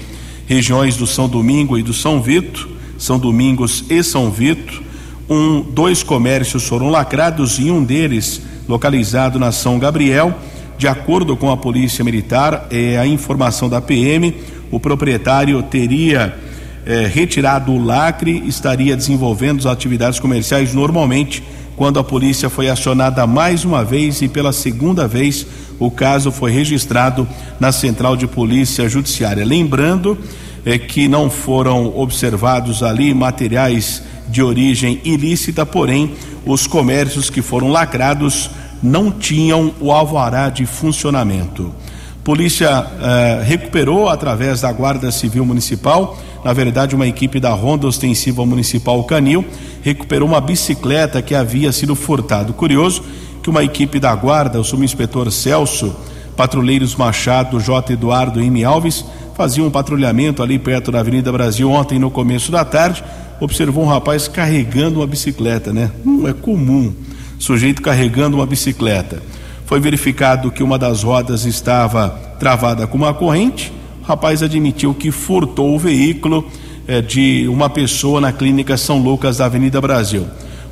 regiões 0.46 0.98
do 0.98 1.08
São 1.08 1.30
Domingo 1.30 1.78
e 1.78 1.84
do 1.84 1.94
São 1.94 2.22
Vito, 2.22 2.70
São 2.98 3.18
Domingos 3.18 3.86
e 3.90 4.04
São 4.04 4.30
Vito. 4.30 4.84
Um, 5.30 5.62
dois 5.62 6.04
comércios 6.04 6.68
foram 6.68 6.90
lacrados 6.90 7.58
e 7.58 7.72
um 7.72 7.82
deles 7.82 8.42
localizado 8.68 9.40
na 9.40 9.54
São 9.54 9.80
Gabriel 9.80 10.38
de 10.78 10.88
acordo 10.88 11.36
com 11.36 11.52
a 11.52 11.58
Polícia 11.58 12.04
Militar, 12.04 12.68
é, 12.70 12.98
a 12.98 13.08
informação 13.08 13.68
da 13.68 13.82
PM, 13.82 14.36
o 14.70 14.80
proprietário 14.80 15.62
teria 15.64 16.38
é, 16.86 17.06
retirado 17.08 17.72
o 17.72 17.84
lacre, 17.84 18.44
estaria 18.48 18.96
desenvolvendo 18.96 19.60
as 19.60 19.66
atividades 19.66 20.20
comerciais 20.20 20.74
normalmente. 20.74 21.44
Quando 21.76 22.00
a 22.00 22.04
polícia 22.04 22.50
foi 22.50 22.70
acionada 22.70 23.26
mais 23.28 23.66
uma 23.66 23.84
vez 23.84 24.22
e 24.22 24.28
pela 24.28 24.54
segunda 24.54 25.08
vez, 25.08 25.46
o 25.80 25.92
caso 25.92 26.32
foi 26.32 26.52
registrado 26.52 27.28
na 27.60 27.72
Central 27.72 28.16
de 28.16 28.28
Polícia 28.28 28.88
Judiciária. 28.88 29.46
Lembrando 29.46 30.18
é, 30.66 30.78
que 30.78 31.08
não 31.08 31.30
foram 31.30 31.98
observados 31.98 32.84
ali 32.84 33.14
materiais 33.14 34.04
de 34.28 34.44
origem 34.44 35.02
ilícita, 35.04 35.66
porém, 35.66 36.14
os 36.46 36.68
comércios 36.68 37.30
que 37.30 37.42
foram 37.42 37.70
lacrados 37.70 38.50
não 38.82 39.12
tinham 39.12 39.74
o 39.80 39.92
alvará 39.92 40.50
de 40.50 40.66
funcionamento. 40.66 41.74
Polícia 42.24 42.86
eh, 43.02 43.44
recuperou 43.46 44.10
através 44.10 44.60
da 44.60 44.72
Guarda 44.72 45.12
Civil 45.12 45.46
Municipal, 45.46 46.18
na 46.44 46.52
verdade, 46.52 46.94
uma 46.94 47.08
equipe 47.08 47.40
da 47.40 47.52
Ronda 47.52 47.88
Ostensiva 47.88 48.46
Municipal 48.46 49.02
Canil, 49.06 49.46
recuperou 49.82 50.28
uma 50.28 50.42
bicicleta 50.42 51.22
que 51.22 51.34
havia 51.34 51.72
sido 51.72 51.96
furtada. 51.96 52.52
Curioso 52.52 53.02
que 53.42 53.50
uma 53.50 53.64
equipe 53.64 53.98
da 53.98 54.14
Guarda, 54.14 54.60
o 54.60 54.64
subinspetor 54.64 55.32
Celso, 55.32 55.96
patrulheiros 56.36 56.98
Machado, 56.98 57.62
J. 57.62 57.94
Eduardo 57.94 58.42
e 58.42 58.48
M. 58.48 58.64
Alves, 58.66 59.06
faziam 59.34 59.68
um 59.68 59.72
patrulhamento 59.72 60.44
ali 60.44 60.60
perto 60.60 60.92
da 60.92 61.00
Avenida 61.00 61.32
Brasil 61.32 61.72
ontem 61.72 61.98
no 61.98 62.12
começo 62.12 62.52
da 62.52 62.66
tarde, 62.66 63.02
observou 63.40 63.86
um 63.86 63.88
rapaz 63.88 64.28
carregando 64.28 65.00
uma 65.00 65.08
bicicleta, 65.08 65.72
né? 65.72 65.92
Não 66.04 66.28
é 66.28 66.34
comum 66.34 66.94
sujeito 67.38 67.82
carregando 67.82 68.38
uma 68.38 68.46
bicicleta. 68.46 69.22
Foi 69.66 69.80
verificado 69.80 70.52
que 70.52 70.64
uma 70.64 70.78
das 70.78 71.04
rodas 71.04 71.46
estava 71.46 72.10
travada 72.40 72.88
com 72.88 72.98
uma 72.98 73.14
corrente. 73.14 73.72
O 74.02 74.06
rapaz 74.06 74.42
admitiu 74.42 74.94
que 74.94 75.12
furtou 75.12 75.76
o 75.76 75.80
veículo 75.80 76.50
eh, 76.88 77.02
de 77.02 77.48
uma 77.50 77.70
pessoa 77.70 78.22
na 78.22 78.32
clínica 78.32 78.78
São 78.78 78.98
Lucas 78.98 79.38
da 79.38 79.46
Avenida 79.46 79.82
Brasil. 79.82 80.26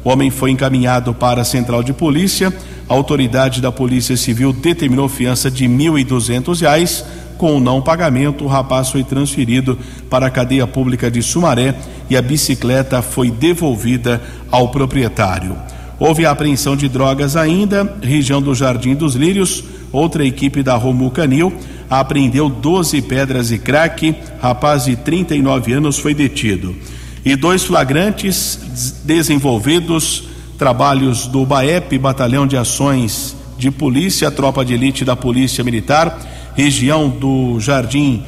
O 0.03 0.09
homem 0.09 0.29
foi 0.29 0.51
encaminhado 0.51 1.13
para 1.13 1.41
a 1.41 1.45
central 1.45 1.83
de 1.83 1.91
polícia. 1.91 2.53
A 2.87 2.93
autoridade 2.93 3.59
da 3.59 3.71
Polícia 3.71 4.15
Civil 4.15 4.53
determinou 4.53 5.09
fiança 5.09 5.49
de 5.49 5.67
R$ 5.67 5.73
1.200. 5.73 7.03
Com 7.37 7.57
o 7.57 7.59
não 7.59 7.81
pagamento, 7.81 8.45
o 8.45 8.47
rapaz 8.47 8.89
foi 8.89 9.03
transferido 9.03 9.77
para 10.09 10.27
a 10.27 10.29
cadeia 10.29 10.65
pública 10.65 11.11
de 11.11 11.21
Sumaré 11.21 11.75
e 12.09 12.15
a 12.15 12.21
bicicleta 12.21 13.01
foi 13.01 13.29
devolvida 13.29 14.21
ao 14.49 14.69
proprietário. 14.69 15.57
Houve 15.97 16.25
a 16.25 16.31
apreensão 16.31 16.75
de 16.75 16.89
drogas 16.89 17.37
ainda, 17.37 17.97
região 18.01 18.41
do 18.41 18.53
Jardim 18.53 18.95
dos 18.95 19.15
Lírios. 19.15 19.63
Outra 19.93 20.25
equipe 20.25 20.61
da 20.61 20.75
Romu 20.75 21.09
Canil 21.09 21.53
apreendeu 21.89 22.49
12 22.49 23.01
pedras 23.03 23.49
e 23.49 23.57
crack. 23.57 24.13
Rapaz 24.41 24.85
de 24.85 24.97
39 24.97 25.71
anos 25.71 25.97
foi 25.97 26.13
detido. 26.13 26.75
E 27.23 27.35
dois 27.35 27.63
flagrantes 27.63 28.99
desenvolvidos, 29.05 30.25
trabalhos 30.59 31.27
do 31.27 31.45
BAEP, 31.45 31.97
Batalhão 31.97 32.45
de 32.45 32.57
Ações 32.57 33.35
de 33.57 33.71
Polícia, 33.71 34.29
tropa 34.29 34.65
de 34.65 34.73
elite 34.73 35.05
da 35.05 35.15
Polícia 35.15 35.63
Militar, 35.63 36.19
região 36.55 37.07
do 37.07 37.57
Jardim, 37.59 38.23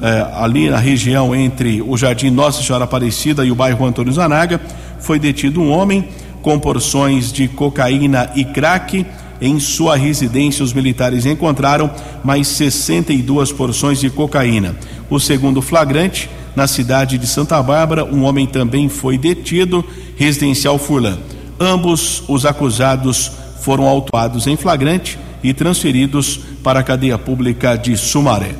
eh, 0.00 0.26
ali 0.36 0.70
na 0.70 0.78
região 0.78 1.34
entre 1.34 1.82
o 1.82 1.96
Jardim 1.96 2.30
Nossa 2.30 2.62
Senhora 2.62 2.84
Aparecida 2.84 3.44
e 3.44 3.50
o 3.50 3.56
bairro 3.56 3.84
Antônio 3.84 4.12
Zanaga, 4.12 4.60
foi 5.00 5.18
detido 5.18 5.60
um 5.60 5.70
homem 5.70 6.08
com 6.42 6.58
porções 6.58 7.32
de 7.32 7.48
cocaína 7.48 8.30
e 8.34 8.44
crack. 8.44 9.06
Em 9.40 9.60
sua 9.60 9.96
residência, 9.96 10.64
os 10.64 10.72
militares 10.72 11.24
encontraram 11.24 11.90
mais 12.24 12.48
62 12.48 13.52
porções 13.52 14.00
de 14.00 14.10
cocaína. 14.10 14.76
O 15.08 15.20
segundo 15.20 15.62
flagrante, 15.62 16.28
na 16.56 16.66
cidade 16.66 17.18
de 17.18 17.26
Santa 17.26 17.62
Bárbara, 17.62 18.04
um 18.04 18.24
homem 18.24 18.46
também 18.46 18.88
foi 18.88 19.16
detido, 19.16 19.84
residencial 20.16 20.76
Furlan. 20.78 21.18
Ambos 21.60 22.22
os 22.28 22.44
acusados 22.44 23.30
foram 23.60 23.86
autuados 23.86 24.46
em 24.46 24.56
flagrante 24.56 25.18
e 25.42 25.54
transferidos 25.54 26.40
para 26.62 26.80
a 26.80 26.82
cadeia 26.82 27.16
pública 27.16 27.76
de 27.76 27.96
Sumaré. 27.96 28.54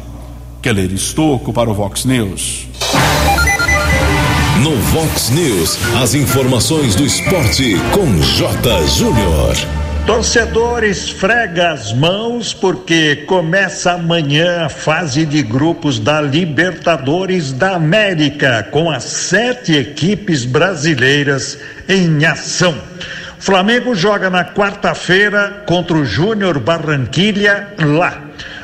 Keller 0.62 0.92
Estocco 0.92 1.52
para 1.52 1.70
o 1.70 1.74
Vox 1.74 2.04
News. 2.04 2.67
No 4.62 4.74
Vox 4.74 5.30
News, 5.30 5.78
as 6.02 6.14
informações 6.14 6.96
do 6.96 7.04
esporte 7.04 7.76
com 7.92 8.20
J. 8.20 8.86
Júnior. 8.88 9.54
Torcedores, 10.04 11.04
esfrega 11.04 11.70
as 11.70 11.92
mãos 11.92 12.52
porque 12.52 13.16
começa 13.26 13.92
amanhã 13.92 14.64
a 14.64 14.68
fase 14.68 15.24
de 15.24 15.42
grupos 15.42 16.00
da 16.00 16.20
Libertadores 16.20 17.52
da 17.52 17.76
América, 17.76 18.66
com 18.72 18.90
as 18.90 19.04
sete 19.04 19.76
equipes 19.76 20.44
brasileiras 20.44 21.58
em 21.88 22.24
ação. 22.24 22.74
Flamengo 23.38 23.94
joga 23.94 24.28
na 24.28 24.44
quarta-feira 24.44 25.62
contra 25.66 25.96
o 25.96 26.04
Júnior 26.04 26.58
Barranquilha 26.58 27.68
lá. 27.78 28.22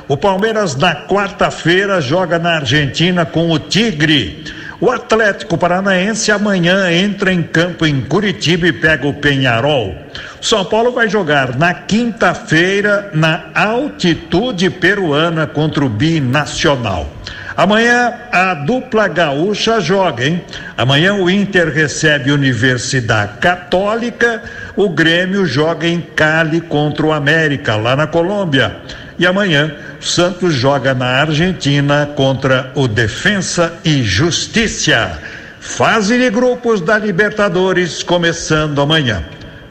O 0.09 0.17
Palmeiras 0.17 0.75
na 0.75 0.95
quarta-feira 1.07 2.01
joga 2.01 2.37
na 2.37 2.57
Argentina 2.57 3.25
com 3.25 3.49
o 3.51 3.61
Tigre. 3.61 4.64
O 4.85 4.91
Atlético 4.91 5.57
Paranaense 5.57 6.31
amanhã 6.31 6.93
entra 6.93 7.33
em 7.33 7.43
campo 7.43 7.87
em 7.87 8.03
Curitiba 8.03 8.67
e 8.69 8.73
pega 8.73 9.07
o 9.07 9.15
Penharol. 9.15 9.97
São 10.43 10.63
Paulo 10.63 10.93
vai 10.93 11.09
jogar 11.09 11.57
na 11.57 11.73
quinta-feira 11.73 13.11
na 13.15 13.47
altitude 13.55 14.69
peruana 14.69 15.47
contra 15.47 15.83
o 15.83 15.89
Binacional. 15.89 17.09
Amanhã 17.57 18.13
a 18.31 18.53
dupla 18.53 19.09
gaúcha 19.09 19.81
joga, 19.81 20.27
hein? 20.27 20.45
Amanhã 20.77 21.15
o 21.15 21.31
Inter 21.31 21.73
recebe 21.73 22.31
Universidade 22.31 23.39
Católica, 23.39 24.43
o 24.77 24.91
Grêmio 24.91 25.47
joga 25.47 25.89
em 25.89 25.99
Cali 25.99 26.61
contra 26.61 27.07
o 27.07 27.13
América, 27.13 27.75
lá 27.77 27.97
na 27.97 28.07
Colômbia. 28.07 28.77
E 29.19 29.27
amanhã, 29.27 29.75
Santos 30.01 30.55
joga 30.55 30.95
na 30.95 31.07
Argentina 31.07 32.11
contra 32.17 32.73
o 32.75 32.89
Defensa 32.89 33.75
e 33.85 34.03
Justiça. 34.03 35.19
Fase 35.61 36.19
de 36.19 36.31
grupos 36.31 36.81
da 36.81 36.99
Libertadores 36.99 38.03
começando 38.03 38.81
amanhã. 38.81 39.25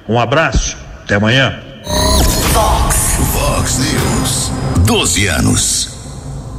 Um 0.07 0.19
abraço, 0.19 0.77
até 1.03 1.15
amanhã. 1.15 1.59
Fox, 2.53 3.17
Fox 3.31 3.79
News. 3.79 4.51
12 4.85 5.27
anos. 5.27 5.93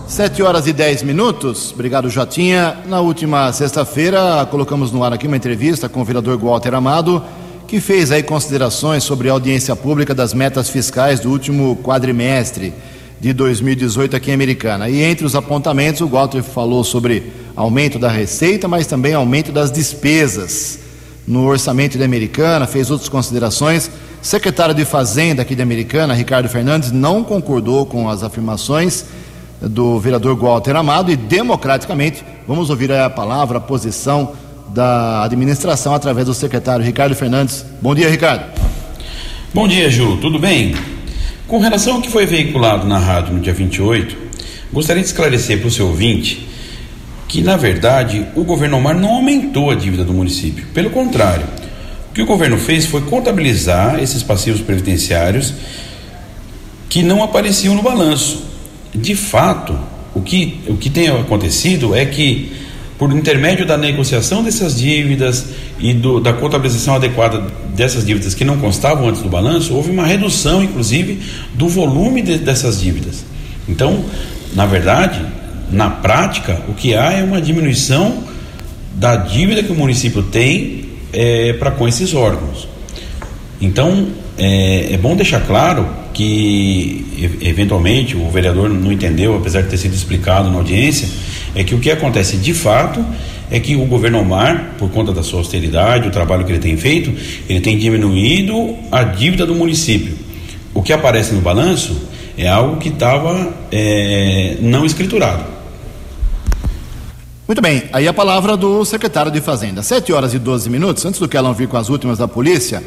Sete 0.07 0.43
horas 0.43 0.67
e 0.67 0.73
dez 0.73 1.03
minutos. 1.03 1.73
Obrigado, 1.73 2.09
Jotinha. 2.09 2.77
Na 2.87 3.01
última 3.01 3.53
sexta-feira, 3.53 4.47
colocamos 4.51 4.93
no 4.93 5.03
ar 5.03 5.13
aqui 5.13 5.27
uma 5.27 5.37
entrevista 5.37 5.89
com 5.89 6.01
o 6.01 6.05
vereador 6.05 6.39
Walter 6.39 6.75
Amado, 6.75 7.21
que 7.67 7.81
fez 7.81 8.11
aí 8.11 8.23
considerações 8.23 9.05
sobre 9.05 9.29
a 9.29 9.33
audiência 9.33 9.75
pública 9.75 10.15
das 10.15 10.35
metas 10.35 10.69
fiscais 10.69 11.21
do 11.21 11.31
último 11.31 11.77
quadrimestre 11.83 12.73
de 13.21 13.33
2018 13.33 14.15
aqui 14.15 14.31
em 14.31 14.35
Americana. 14.35 14.89
E 14.89 15.03
entre 15.03 15.25
os 15.25 15.35
apontamentos, 15.35 16.01
o 16.01 16.07
Walter 16.07 16.43
falou 16.43 16.85
sobre 16.85 17.33
aumento 17.57 17.99
da 17.99 18.11
receita, 18.11 18.69
mas 18.69 18.87
também 18.87 19.15
aumento 19.15 19.51
das 19.51 19.71
despesas 19.71 20.79
no 21.27 21.47
orçamento 21.47 21.97
de 21.97 22.05
Americana, 22.05 22.67
fez 22.67 22.91
outras 22.91 23.09
considerações. 23.09 23.91
Secretário 24.21 24.75
de 24.75 24.85
Fazenda 24.85 25.43
aqui 25.43 25.55
de 25.55 25.63
Americana, 25.63 26.15
Ricardo 26.15 26.49
Fernandes, 26.49 26.93
não 26.93 27.25
concordou 27.25 27.87
com 27.87 28.09
as 28.09 28.23
afirmações 28.23 29.07
do 29.61 29.99
vereador 29.99 30.37
Walter 30.37 30.77
Amado 30.77 31.11
e, 31.11 31.17
democraticamente, 31.17 32.25
vamos 32.47 32.69
ouvir 32.69 32.93
a 32.93 33.09
palavra, 33.09 33.59
a 33.59 33.61
posição 33.61 34.33
da 34.69 35.25
administração 35.25 35.95
através 35.95 36.27
do 36.27 36.35
secretário 36.35 36.85
Ricardo 36.85 37.15
Fernandes. 37.15 37.65
Bom 37.81 37.95
dia, 37.95 38.09
Ricardo. 38.09 38.45
Bom 39.53 39.69
dia, 39.69 39.91
Ju. 39.91 40.19
Tudo 40.19 40.39
bem? 40.39 40.75
Com 41.47 41.59
relação 41.59 41.97
ao 41.97 42.01
que 42.01 42.11
foi 42.11 42.27
veiculado 42.27 42.87
na 42.87 42.99
rádio 42.99 43.35
no 43.35 43.41
dia 43.41 43.53
28, 43.53 44.17
gostaria 44.73 45.03
de 45.03 45.09
esclarecer 45.09 45.59
para 45.61 45.69
o 45.69 45.71
seu 45.71 45.87
ouvinte 45.87 46.49
que, 47.29 47.43
na 47.43 47.57
verdade, 47.57 48.27
o 48.35 48.45
governo 48.45 48.77
Omar 48.77 48.97
não 48.97 49.11
aumentou 49.11 49.71
a 49.71 49.75
dívida 49.75 50.05
do 50.05 50.13
município. 50.13 50.67
Pelo 50.73 50.91
contrário, 50.91 51.45
o 52.11 52.15
que 52.15 52.23
o 52.23 52.27
governo 52.27 52.57
fez 52.57 52.87
foi 52.87 53.03
contabilizar 53.03 54.01
esses 54.01 54.23
passivos 54.23 54.61
previdenciários 54.61 55.53
que 56.89 57.03
não 57.03 57.23
apareciam 57.23 57.75
no 57.75 57.83
balanço. 57.83 58.45
De 58.95 59.17
fato, 59.17 59.77
o 60.15 60.21
que, 60.21 60.61
o 60.69 60.77
que 60.77 60.89
tem 60.89 61.09
acontecido 61.09 61.93
é 61.95 62.05
que, 62.05 62.53
por 62.99 63.13
intermédio 63.13 63.67
da 63.67 63.77
negociação 63.77 64.43
dessas 64.43 64.77
dívidas 64.77 65.47
e 65.79 65.93
do, 65.93 66.21
da 66.21 66.33
contabilização 66.33 66.95
adequada 66.95 67.43
dessas 67.75 68.05
dívidas 68.05 68.35
que 68.35 68.45
não 68.45 68.59
constavam 68.59 69.09
antes 69.09 69.21
do 69.21 69.29
balanço, 69.29 69.75
houve 69.75 69.91
uma 69.91 70.07
redução, 70.07 70.63
inclusive, 70.63 71.21
do 71.55 71.69
volume 71.69 72.23
de, 72.23 72.39
dessas 72.39 72.81
dívidas. 72.81 73.25
Então, 73.69 74.05
na 74.55 74.67
verdade, 74.67 75.21
na 75.71 75.91
prática, 75.91 76.63
o 76.69 76.75
que 76.75 76.95
há 76.95 77.13
é 77.13 77.25
uma 77.25 77.41
diminuição 77.41 78.23
da 78.95 79.17
dívida 79.17 79.63
que 79.63 79.73
o 79.73 79.75
município 79.75 80.23
tem 80.23 80.85
é, 81.13 81.53
para 81.55 81.73
com 81.73 81.89
esses 81.89 82.15
órgãos. 82.15 82.69
Então, 83.61 84.09
é, 84.37 84.93
é, 84.93 84.97
bom 84.97 85.17
deixar 85.17 85.41
claro 85.41 85.89
que, 86.13 87.39
eventualmente, 87.41 88.17
o 88.17 88.31
vereador 88.31 88.69
não 88.69 88.93
entendeu, 88.93 89.37
apesar 89.37 89.63
de 89.63 89.69
ter 89.69 89.79
sido 89.79 89.95
explicado 89.95 90.49
na 90.49 90.57
audiência, 90.59 91.09
é 91.55 91.63
que 91.65 91.75
o 91.75 91.81
que 91.81 91.91
acontece 91.91 92.37
de 92.37 92.53
fato 92.53 93.05
é 93.51 93.61
que 93.61 93.77
o 93.77 93.85
governo 93.87 94.21
Omar, 94.21 94.75
por 94.79 94.91
conta 94.91 95.13
da 95.13 95.23
sua 95.23 95.41
austeridade, 95.41 96.09
o 96.09 96.11
trabalho 96.11 96.45
que 96.45 96.53
ele 96.53 96.59
tem 96.59 96.77
feito, 96.77 97.13
ele 97.49 97.61
tem 97.61 97.79
diminuído 97.79 98.75
a 98.91 99.03
dívida 99.03 99.47
do 99.47 99.55
município. 99.55 100.17
O 100.73 100.83
que 100.83 100.93
aparece 100.93 101.35
no 101.35 101.41
balanço 101.41 102.09
é 102.37 102.49
algo 102.49 102.79
que 102.79 102.89
estava 102.89 103.53
é, 103.71 104.57
não 104.61 104.85
escriturado. 104.85 105.45
Muito 107.47 107.61
bem, 107.61 107.85
aí 107.93 108.09
a 108.09 108.13
palavra 108.13 108.57
do 108.57 108.85
secretário 108.85 109.31
de 109.31 109.41
Fazenda. 109.41 109.83
Sete 109.83 110.13
horas 110.13 110.33
e 110.33 110.39
12 110.39 110.71
minutos, 110.71 111.05
antes 111.05 111.21
do 111.21 111.29
que 111.29 111.37
ela 111.37 111.53
vir 111.53 111.69
com 111.69 111.77
as 111.77 111.91
últimas 111.91 112.17
da 112.19 112.27
polícia, 112.27 112.83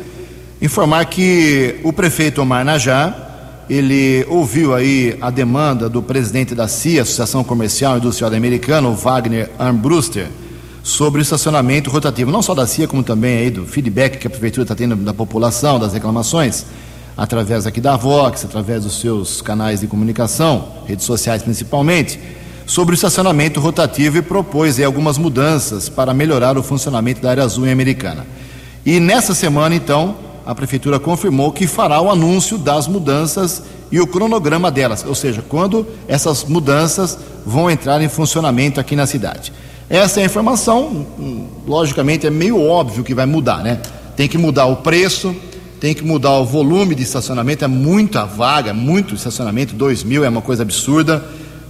informar 0.60 1.06
que 1.06 1.76
o 1.84 1.94
prefeito 1.94 2.42
Omar 2.42 2.66
Najá, 2.66 3.27
ele 3.70 4.26
ouviu 4.30 4.74
aí 4.74 5.18
a 5.20 5.30
demanda 5.30 5.90
do 5.90 6.02
presidente 6.02 6.56
da 6.56 6.68
CIA, 6.68 7.02
Associação 7.02 7.44
Comercial 7.44 7.96
e 7.96 7.98
Industrial 8.00 8.34
Americana, 8.34 8.88
o 8.88 8.96
Wagner 8.96 9.50
Armbruster, 9.60 10.28
sobre 10.82 11.20
o 11.20 11.22
estacionamento 11.22 11.90
rotativo, 11.90 12.32
não 12.32 12.42
só 12.42 12.56
da 12.56 12.66
CIA, 12.66 12.88
como 12.88 13.04
também 13.04 13.40
aí 13.40 13.50
do 13.50 13.66
feedback 13.66 14.18
que 14.18 14.28
a 14.28 14.30
prefeitura 14.30 14.64
está 14.64 14.74
tendo 14.74 14.96
da 14.96 15.14
população, 15.14 15.78
das 15.78 15.92
reclamações, 15.92 16.66
através 17.18 17.68
aqui 17.68 17.82
da 17.82 17.98
Vox, 17.98 18.46
através 18.46 18.84
dos 18.84 19.02
seus 19.02 19.42
canais 19.42 19.82
de 19.82 19.88
comunicação, 19.88 20.70
redes 20.88 21.06
sociais 21.06 21.44
principalmente, 21.44 22.18
sobre 22.66 22.94
o 22.94 22.96
estacionamento 22.96 23.60
rotativo 23.60 24.18
e 24.18 24.22
propôs 24.22 24.78
aí 24.78 24.86
algumas 24.86 25.18
mudanças 25.18 25.90
para 25.90 26.14
melhorar 26.14 26.58
o 26.58 26.64
funcionamento 26.64 27.22
da 27.22 27.32
área 27.32 27.44
azul 27.44 27.68
em 27.68 27.72
Americana. 27.72 28.26
E 28.86 29.00
nessa 29.00 29.34
semana, 29.34 29.76
então, 29.76 30.16
a 30.48 30.56
prefeitura 30.56 30.98
confirmou 30.98 31.52
que 31.52 31.68
fará 31.68 32.00
o 32.00 32.10
anúncio 32.10 32.58
das 32.58 32.88
mudanças 32.88 33.62
e 33.92 34.00
o 34.00 34.08
cronograma 34.08 34.72
delas, 34.72 35.04
ou 35.06 35.14
seja, 35.14 35.44
quando 35.46 35.86
essas 36.08 36.46
mudanças 36.46 37.20
vão 37.46 37.70
entrar 37.70 38.02
em 38.02 38.08
funcionamento 38.08 38.80
aqui 38.80 38.96
na 38.96 39.06
cidade. 39.06 39.52
Essa 39.90 40.22
é 40.22 40.24
a 40.24 40.26
informação, 40.26 41.06
logicamente 41.68 42.26
é 42.26 42.30
meio 42.30 42.66
óbvio 42.66 43.04
que 43.04 43.14
vai 43.14 43.26
mudar, 43.26 43.62
né? 43.62 43.82
Tem 44.16 44.26
que 44.26 44.38
mudar 44.38 44.68
o 44.68 44.78
preço, 44.78 45.36
tem 45.82 45.94
que 45.94 46.06
mudar 46.06 46.38
o 46.38 46.46
volume 46.46 46.96
de 46.96 47.04
estacionamento, 47.04 47.66
é 47.66 47.68
muita 47.68 48.24
vaga, 48.24 48.74
muito 48.74 49.16
estacionamento, 49.16 49.76
2 49.76 50.06
mil 50.06 50.24
é 50.24 50.30
uma 50.30 50.42
coisa 50.42 50.64
absurda, 50.64 51.26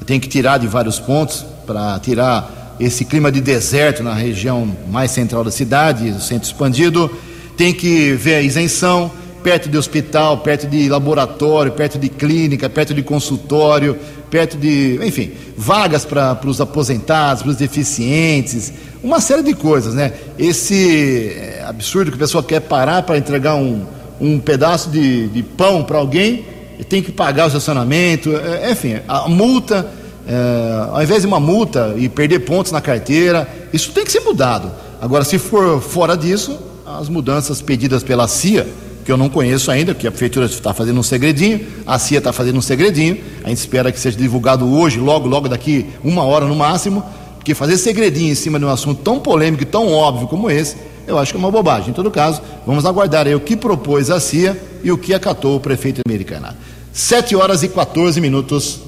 tem 0.06 0.20
que 0.20 0.28
tirar 0.28 0.60
de 0.60 0.68
vários 0.68 1.00
pontos 1.00 1.44
para 1.66 1.98
tirar 2.00 2.76
esse 2.80 3.06
clima 3.06 3.32
de 3.32 3.42
deserto 3.42 4.04
na 4.04 4.13
região 4.13 4.72
mais 4.88 5.10
central 5.10 5.44
da 5.44 5.50
cidade, 5.50 6.10
o 6.12 6.22
centro 6.22 6.48
expandido 6.48 7.10
tem 7.58 7.74
que 7.74 8.13
ver 8.13 8.36
a 8.36 8.41
isenção 8.41 9.12
perto 9.43 9.70
de 9.70 9.78
hospital, 9.78 10.39
perto 10.39 10.67
de 10.67 10.88
laboratório, 10.89 11.72
perto 11.72 11.98
de 11.98 12.10
clínica, 12.10 12.70
perto 12.70 12.93
de 12.93 13.02
consultório, 13.02 13.98
perto 14.30 14.58
de, 14.58 15.00
enfim, 15.04 15.32
vagas 15.58 16.06
para 16.06 16.38
os 16.46 16.60
aposentados, 16.62 17.43
para 17.43 17.52
os 17.52 17.58
deficientes, 17.58 18.74
uma 19.02 19.22
série 19.22 19.41
de 19.41 19.54
coisas, 19.54 19.93
né? 19.93 20.12
Esse 20.38 21.30
é, 21.30 21.63
absurdo 21.65 22.12
que 22.12 22.17
a 22.17 22.20
pessoa 22.20 22.43
quer 22.43 22.60
parar 22.60 23.04
para 23.04 23.17
entregar 23.17 23.56
um, 23.56 23.86
um 24.20 24.39
pedaço 24.39 24.89
de, 24.89 25.28
de 25.30 25.43
pão 25.43 25.84
para 25.84 25.98
alguém, 25.98 26.46
tem 26.89 27.02
que 27.02 27.12
pagar 27.12 27.46
o 27.46 27.48
estacionamento, 27.48 28.36
é, 28.36 28.72
enfim, 28.72 29.00
a 29.08 29.30
multa, 29.30 29.89
é, 30.28 30.89
ao 30.91 31.02
invés 31.02 31.22
de 31.22 31.28
uma 31.28 31.39
multa 31.39 31.93
e 31.98 32.10
perder 32.10 32.39
pontos 32.39 32.72
na 32.72 32.82
carteira, 32.82 33.48
isso 33.72 33.91
tem 33.91 34.04
que 34.04 34.12
ser 34.12 34.20
mudado. 34.20 34.72
Agora, 35.00 35.24
se 35.24 35.38
for 35.38 35.82
fora 35.82 36.17
disso, 36.17 36.60
as 36.88 37.10
mudanças 37.10 37.62
pedidas 37.62 38.02
pela 38.02 38.28
CIA, 38.30 38.65
que 39.04 39.12
eu 39.12 39.17
não 39.17 39.28
conheço 39.28 39.69
ainda, 39.69 39.93
que 39.93 40.08
a 40.08 40.12
prefeitura 40.12 40.45
está 40.45 40.73
fazendo 40.73 40.97
um 41.00 41.04
segredinho, 41.04 41.65
a 41.86 42.00
CIA 42.00 42.19
está 42.19 42.32
fazendo 42.32 42.58
um 42.58 42.62
segredinho, 42.62 43.17
a 43.43 43.50
gente 43.50 43.58
espera 43.58 43.91
que 43.91 44.00
seja 44.00 44.17
divulgado 44.17 44.65
hoje, 44.65 44.97
logo, 44.97 45.28
logo 45.28 45.50
daqui 45.50 45.86
uma 46.02 46.23
hora 46.23 46.45
no 46.45 46.56
máximo, 46.56 47.04
porque 47.36 47.54
fazer 47.54 47.78
segredinho 47.78 48.32
em 48.32 48.36
cima 48.36 48.58
de 48.58 48.63
um 48.63 48.69
assunto 48.69 49.02
tão 49.02 49.19
polêmico 49.19 49.63
e 49.63 49.65
tão 49.65 49.91
óbvio 49.91 50.28
como 50.28 50.50
esse, 50.50 50.78
eu 51.06 51.17
acho 51.17 51.34
que 51.34 51.38
é 51.38 51.39
uma 51.39 51.52
bobagem. 51.52 51.89
Em 51.89 51.93
todo 51.93 52.10
caso, 52.10 52.41
vamos 52.65 52.86
aguardar 52.86 53.28
aí 53.28 53.36
o 53.36 53.39
que 53.39 53.58
propôs 53.58 54.10
a 54.10 54.19
CIA 54.19 54.58
e 54.82 54.89
o 54.89 54.97
que 54.97 55.13
acatou 55.13 55.58
o 55.58 55.60
prefeito 55.60 56.02
americano. 56.08 56.47
7 56.93 57.36
horas 57.36 57.63
e 57.63 57.67
14 57.67 58.19
minutos. 58.21 58.80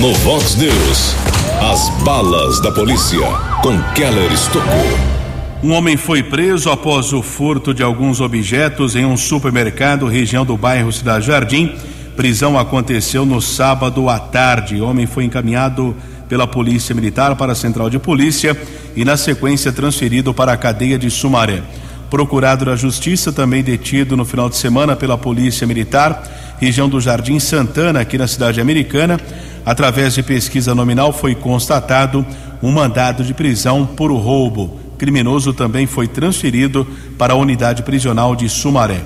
No 0.00 0.14
Vox 0.14 0.56
News, 0.56 1.14
as 1.60 1.88
balas 2.02 2.60
da 2.60 2.72
polícia 2.72 3.20
com 3.62 3.80
Keller 3.94 4.32
Estocou. 4.32 5.17
Um 5.60 5.72
homem 5.72 5.96
foi 5.96 6.22
preso 6.22 6.70
após 6.70 7.12
o 7.12 7.20
furto 7.20 7.74
de 7.74 7.82
alguns 7.82 8.20
objetos 8.20 8.94
em 8.94 9.04
um 9.04 9.16
supermercado, 9.16 10.06
região 10.06 10.46
do 10.46 10.56
bairro 10.56 10.92
Cidade 10.92 11.26
Jardim. 11.26 11.74
Prisão 12.16 12.56
aconteceu 12.56 13.26
no 13.26 13.42
sábado 13.42 14.08
à 14.08 14.20
tarde. 14.20 14.80
O 14.80 14.88
homem 14.88 15.04
foi 15.04 15.24
encaminhado 15.24 15.96
pela 16.28 16.46
Polícia 16.46 16.94
Militar 16.94 17.34
para 17.34 17.52
a 17.52 17.56
Central 17.56 17.90
de 17.90 17.98
Polícia 17.98 18.56
e, 18.94 19.04
na 19.04 19.16
sequência, 19.16 19.72
transferido 19.72 20.32
para 20.32 20.52
a 20.52 20.56
cadeia 20.56 20.96
de 20.96 21.10
Sumaré. 21.10 21.60
Procurado 22.08 22.64
da 22.64 22.76
Justiça, 22.76 23.32
também 23.32 23.60
detido 23.60 24.16
no 24.16 24.24
final 24.24 24.48
de 24.48 24.56
semana 24.56 24.94
pela 24.94 25.18
Polícia 25.18 25.66
Militar, 25.66 26.22
região 26.60 26.88
do 26.88 27.00
Jardim 27.00 27.40
Santana, 27.40 27.98
aqui 27.98 28.16
na 28.16 28.28
cidade 28.28 28.60
americana. 28.60 29.18
Através 29.66 30.14
de 30.14 30.22
pesquisa 30.22 30.72
nominal, 30.72 31.12
foi 31.12 31.34
constatado 31.34 32.24
um 32.62 32.70
mandado 32.70 33.24
de 33.24 33.34
prisão 33.34 33.84
por 33.84 34.12
roubo 34.12 34.87
criminoso 34.98 35.54
também 35.54 35.86
foi 35.86 36.08
transferido 36.08 36.86
para 37.16 37.32
a 37.32 37.36
unidade 37.36 37.82
prisional 37.82 38.34
de 38.34 38.48
Sumaré. 38.48 39.02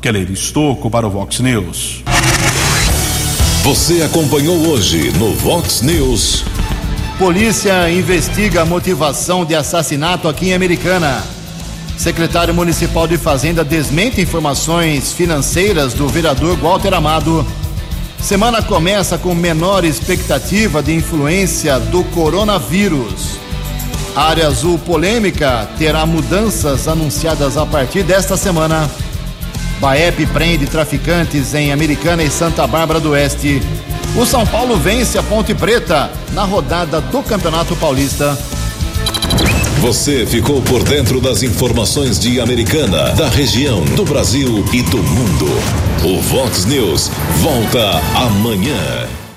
Keller 0.00 0.30
Estocco 0.30 0.90
para 0.90 1.06
o 1.06 1.10
Vox 1.10 1.40
News. 1.40 2.02
Você 3.62 4.02
acompanhou 4.02 4.56
hoje 4.68 5.12
no 5.12 5.32
Vox 5.34 5.82
News. 5.82 6.44
Polícia 7.18 7.90
investiga 7.90 8.62
a 8.62 8.64
motivação 8.64 9.44
de 9.44 9.54
assassinato 9.54 10.28
aqui 10.28 10.50
em 10.50 10.54
Americana. 10.54 11.22
Secretário 11.96 12.54
Municipal 12.54 13.08
de 13.08 13.18
Fazenda 13.18 13.64
desmente 13.64 14.20
informações 14.20 15.12
financeiras 15.12 15.94
do 15.94 16.08
vereador 16.08 16.56
Walter 16.56 16.94
Amado. 16.94 17.44
Semana 18.20 18.62
começa 18.62 19.18
com 19.18 19.34
menor 19.34 19.84
expectativa 19.84 20.80
de 20.80 20.94
influência 20.94 21.78
do 21.80 22.04
coronavírus. 22.04 23.47
Área 24.18 24.48
azul 24.48 24.80
polêmica 24.80 25.68
terá 25.78 26.04
mudanças 26.04 26.88
anunciadas 26.88 27.56
a 27.56 27.64
partir 27.64 28.02
desta 28.02 28.36
semana. 28.36 28.90
Baep 29.78 30.26
prende 30.32 30.66
traficantes 30.66 31.54
em 31.54 31.70
Americana 31.70 32.24
e 32.24 32.28
Santa 32.28 32.66
Bárbara 32.66 32.98
do 32.98 33.10
Oeste. 33.10 33.62
O 34.16 34.26
São 34.26 34.44
Paulo 34.44 34.76
vence 34.76 35.16
a 35.18 35.22
Ponte 35.22 35.54
Preta 35.54 36.10
na 36.32 36.42
rodada 36.42 37.00
do 37.00 37.22
Campeonato 37.22 37.76
Paulista. 37.76 38.36
Você 39.80 40.26
ficou 40.26 40.60
por 40.62 40.82
dentro 40.82 41.20
das 41.20 41.44
informações 41.44 42.18
de 42.18 42.40
Americana, 42.40 43.12
da 43.12 43.28
região, 43.28 43.84
do 43.84 44.04
Brasil 44.04 44.64
e 44.72 44.82
do 44.82 44.98
mundo. 44.98 45.46
O 46.04 46.20
Vox 46.22 46.64
News 46.64 47.08
volta 47.40 48.00
amanhã. 48.16 49.27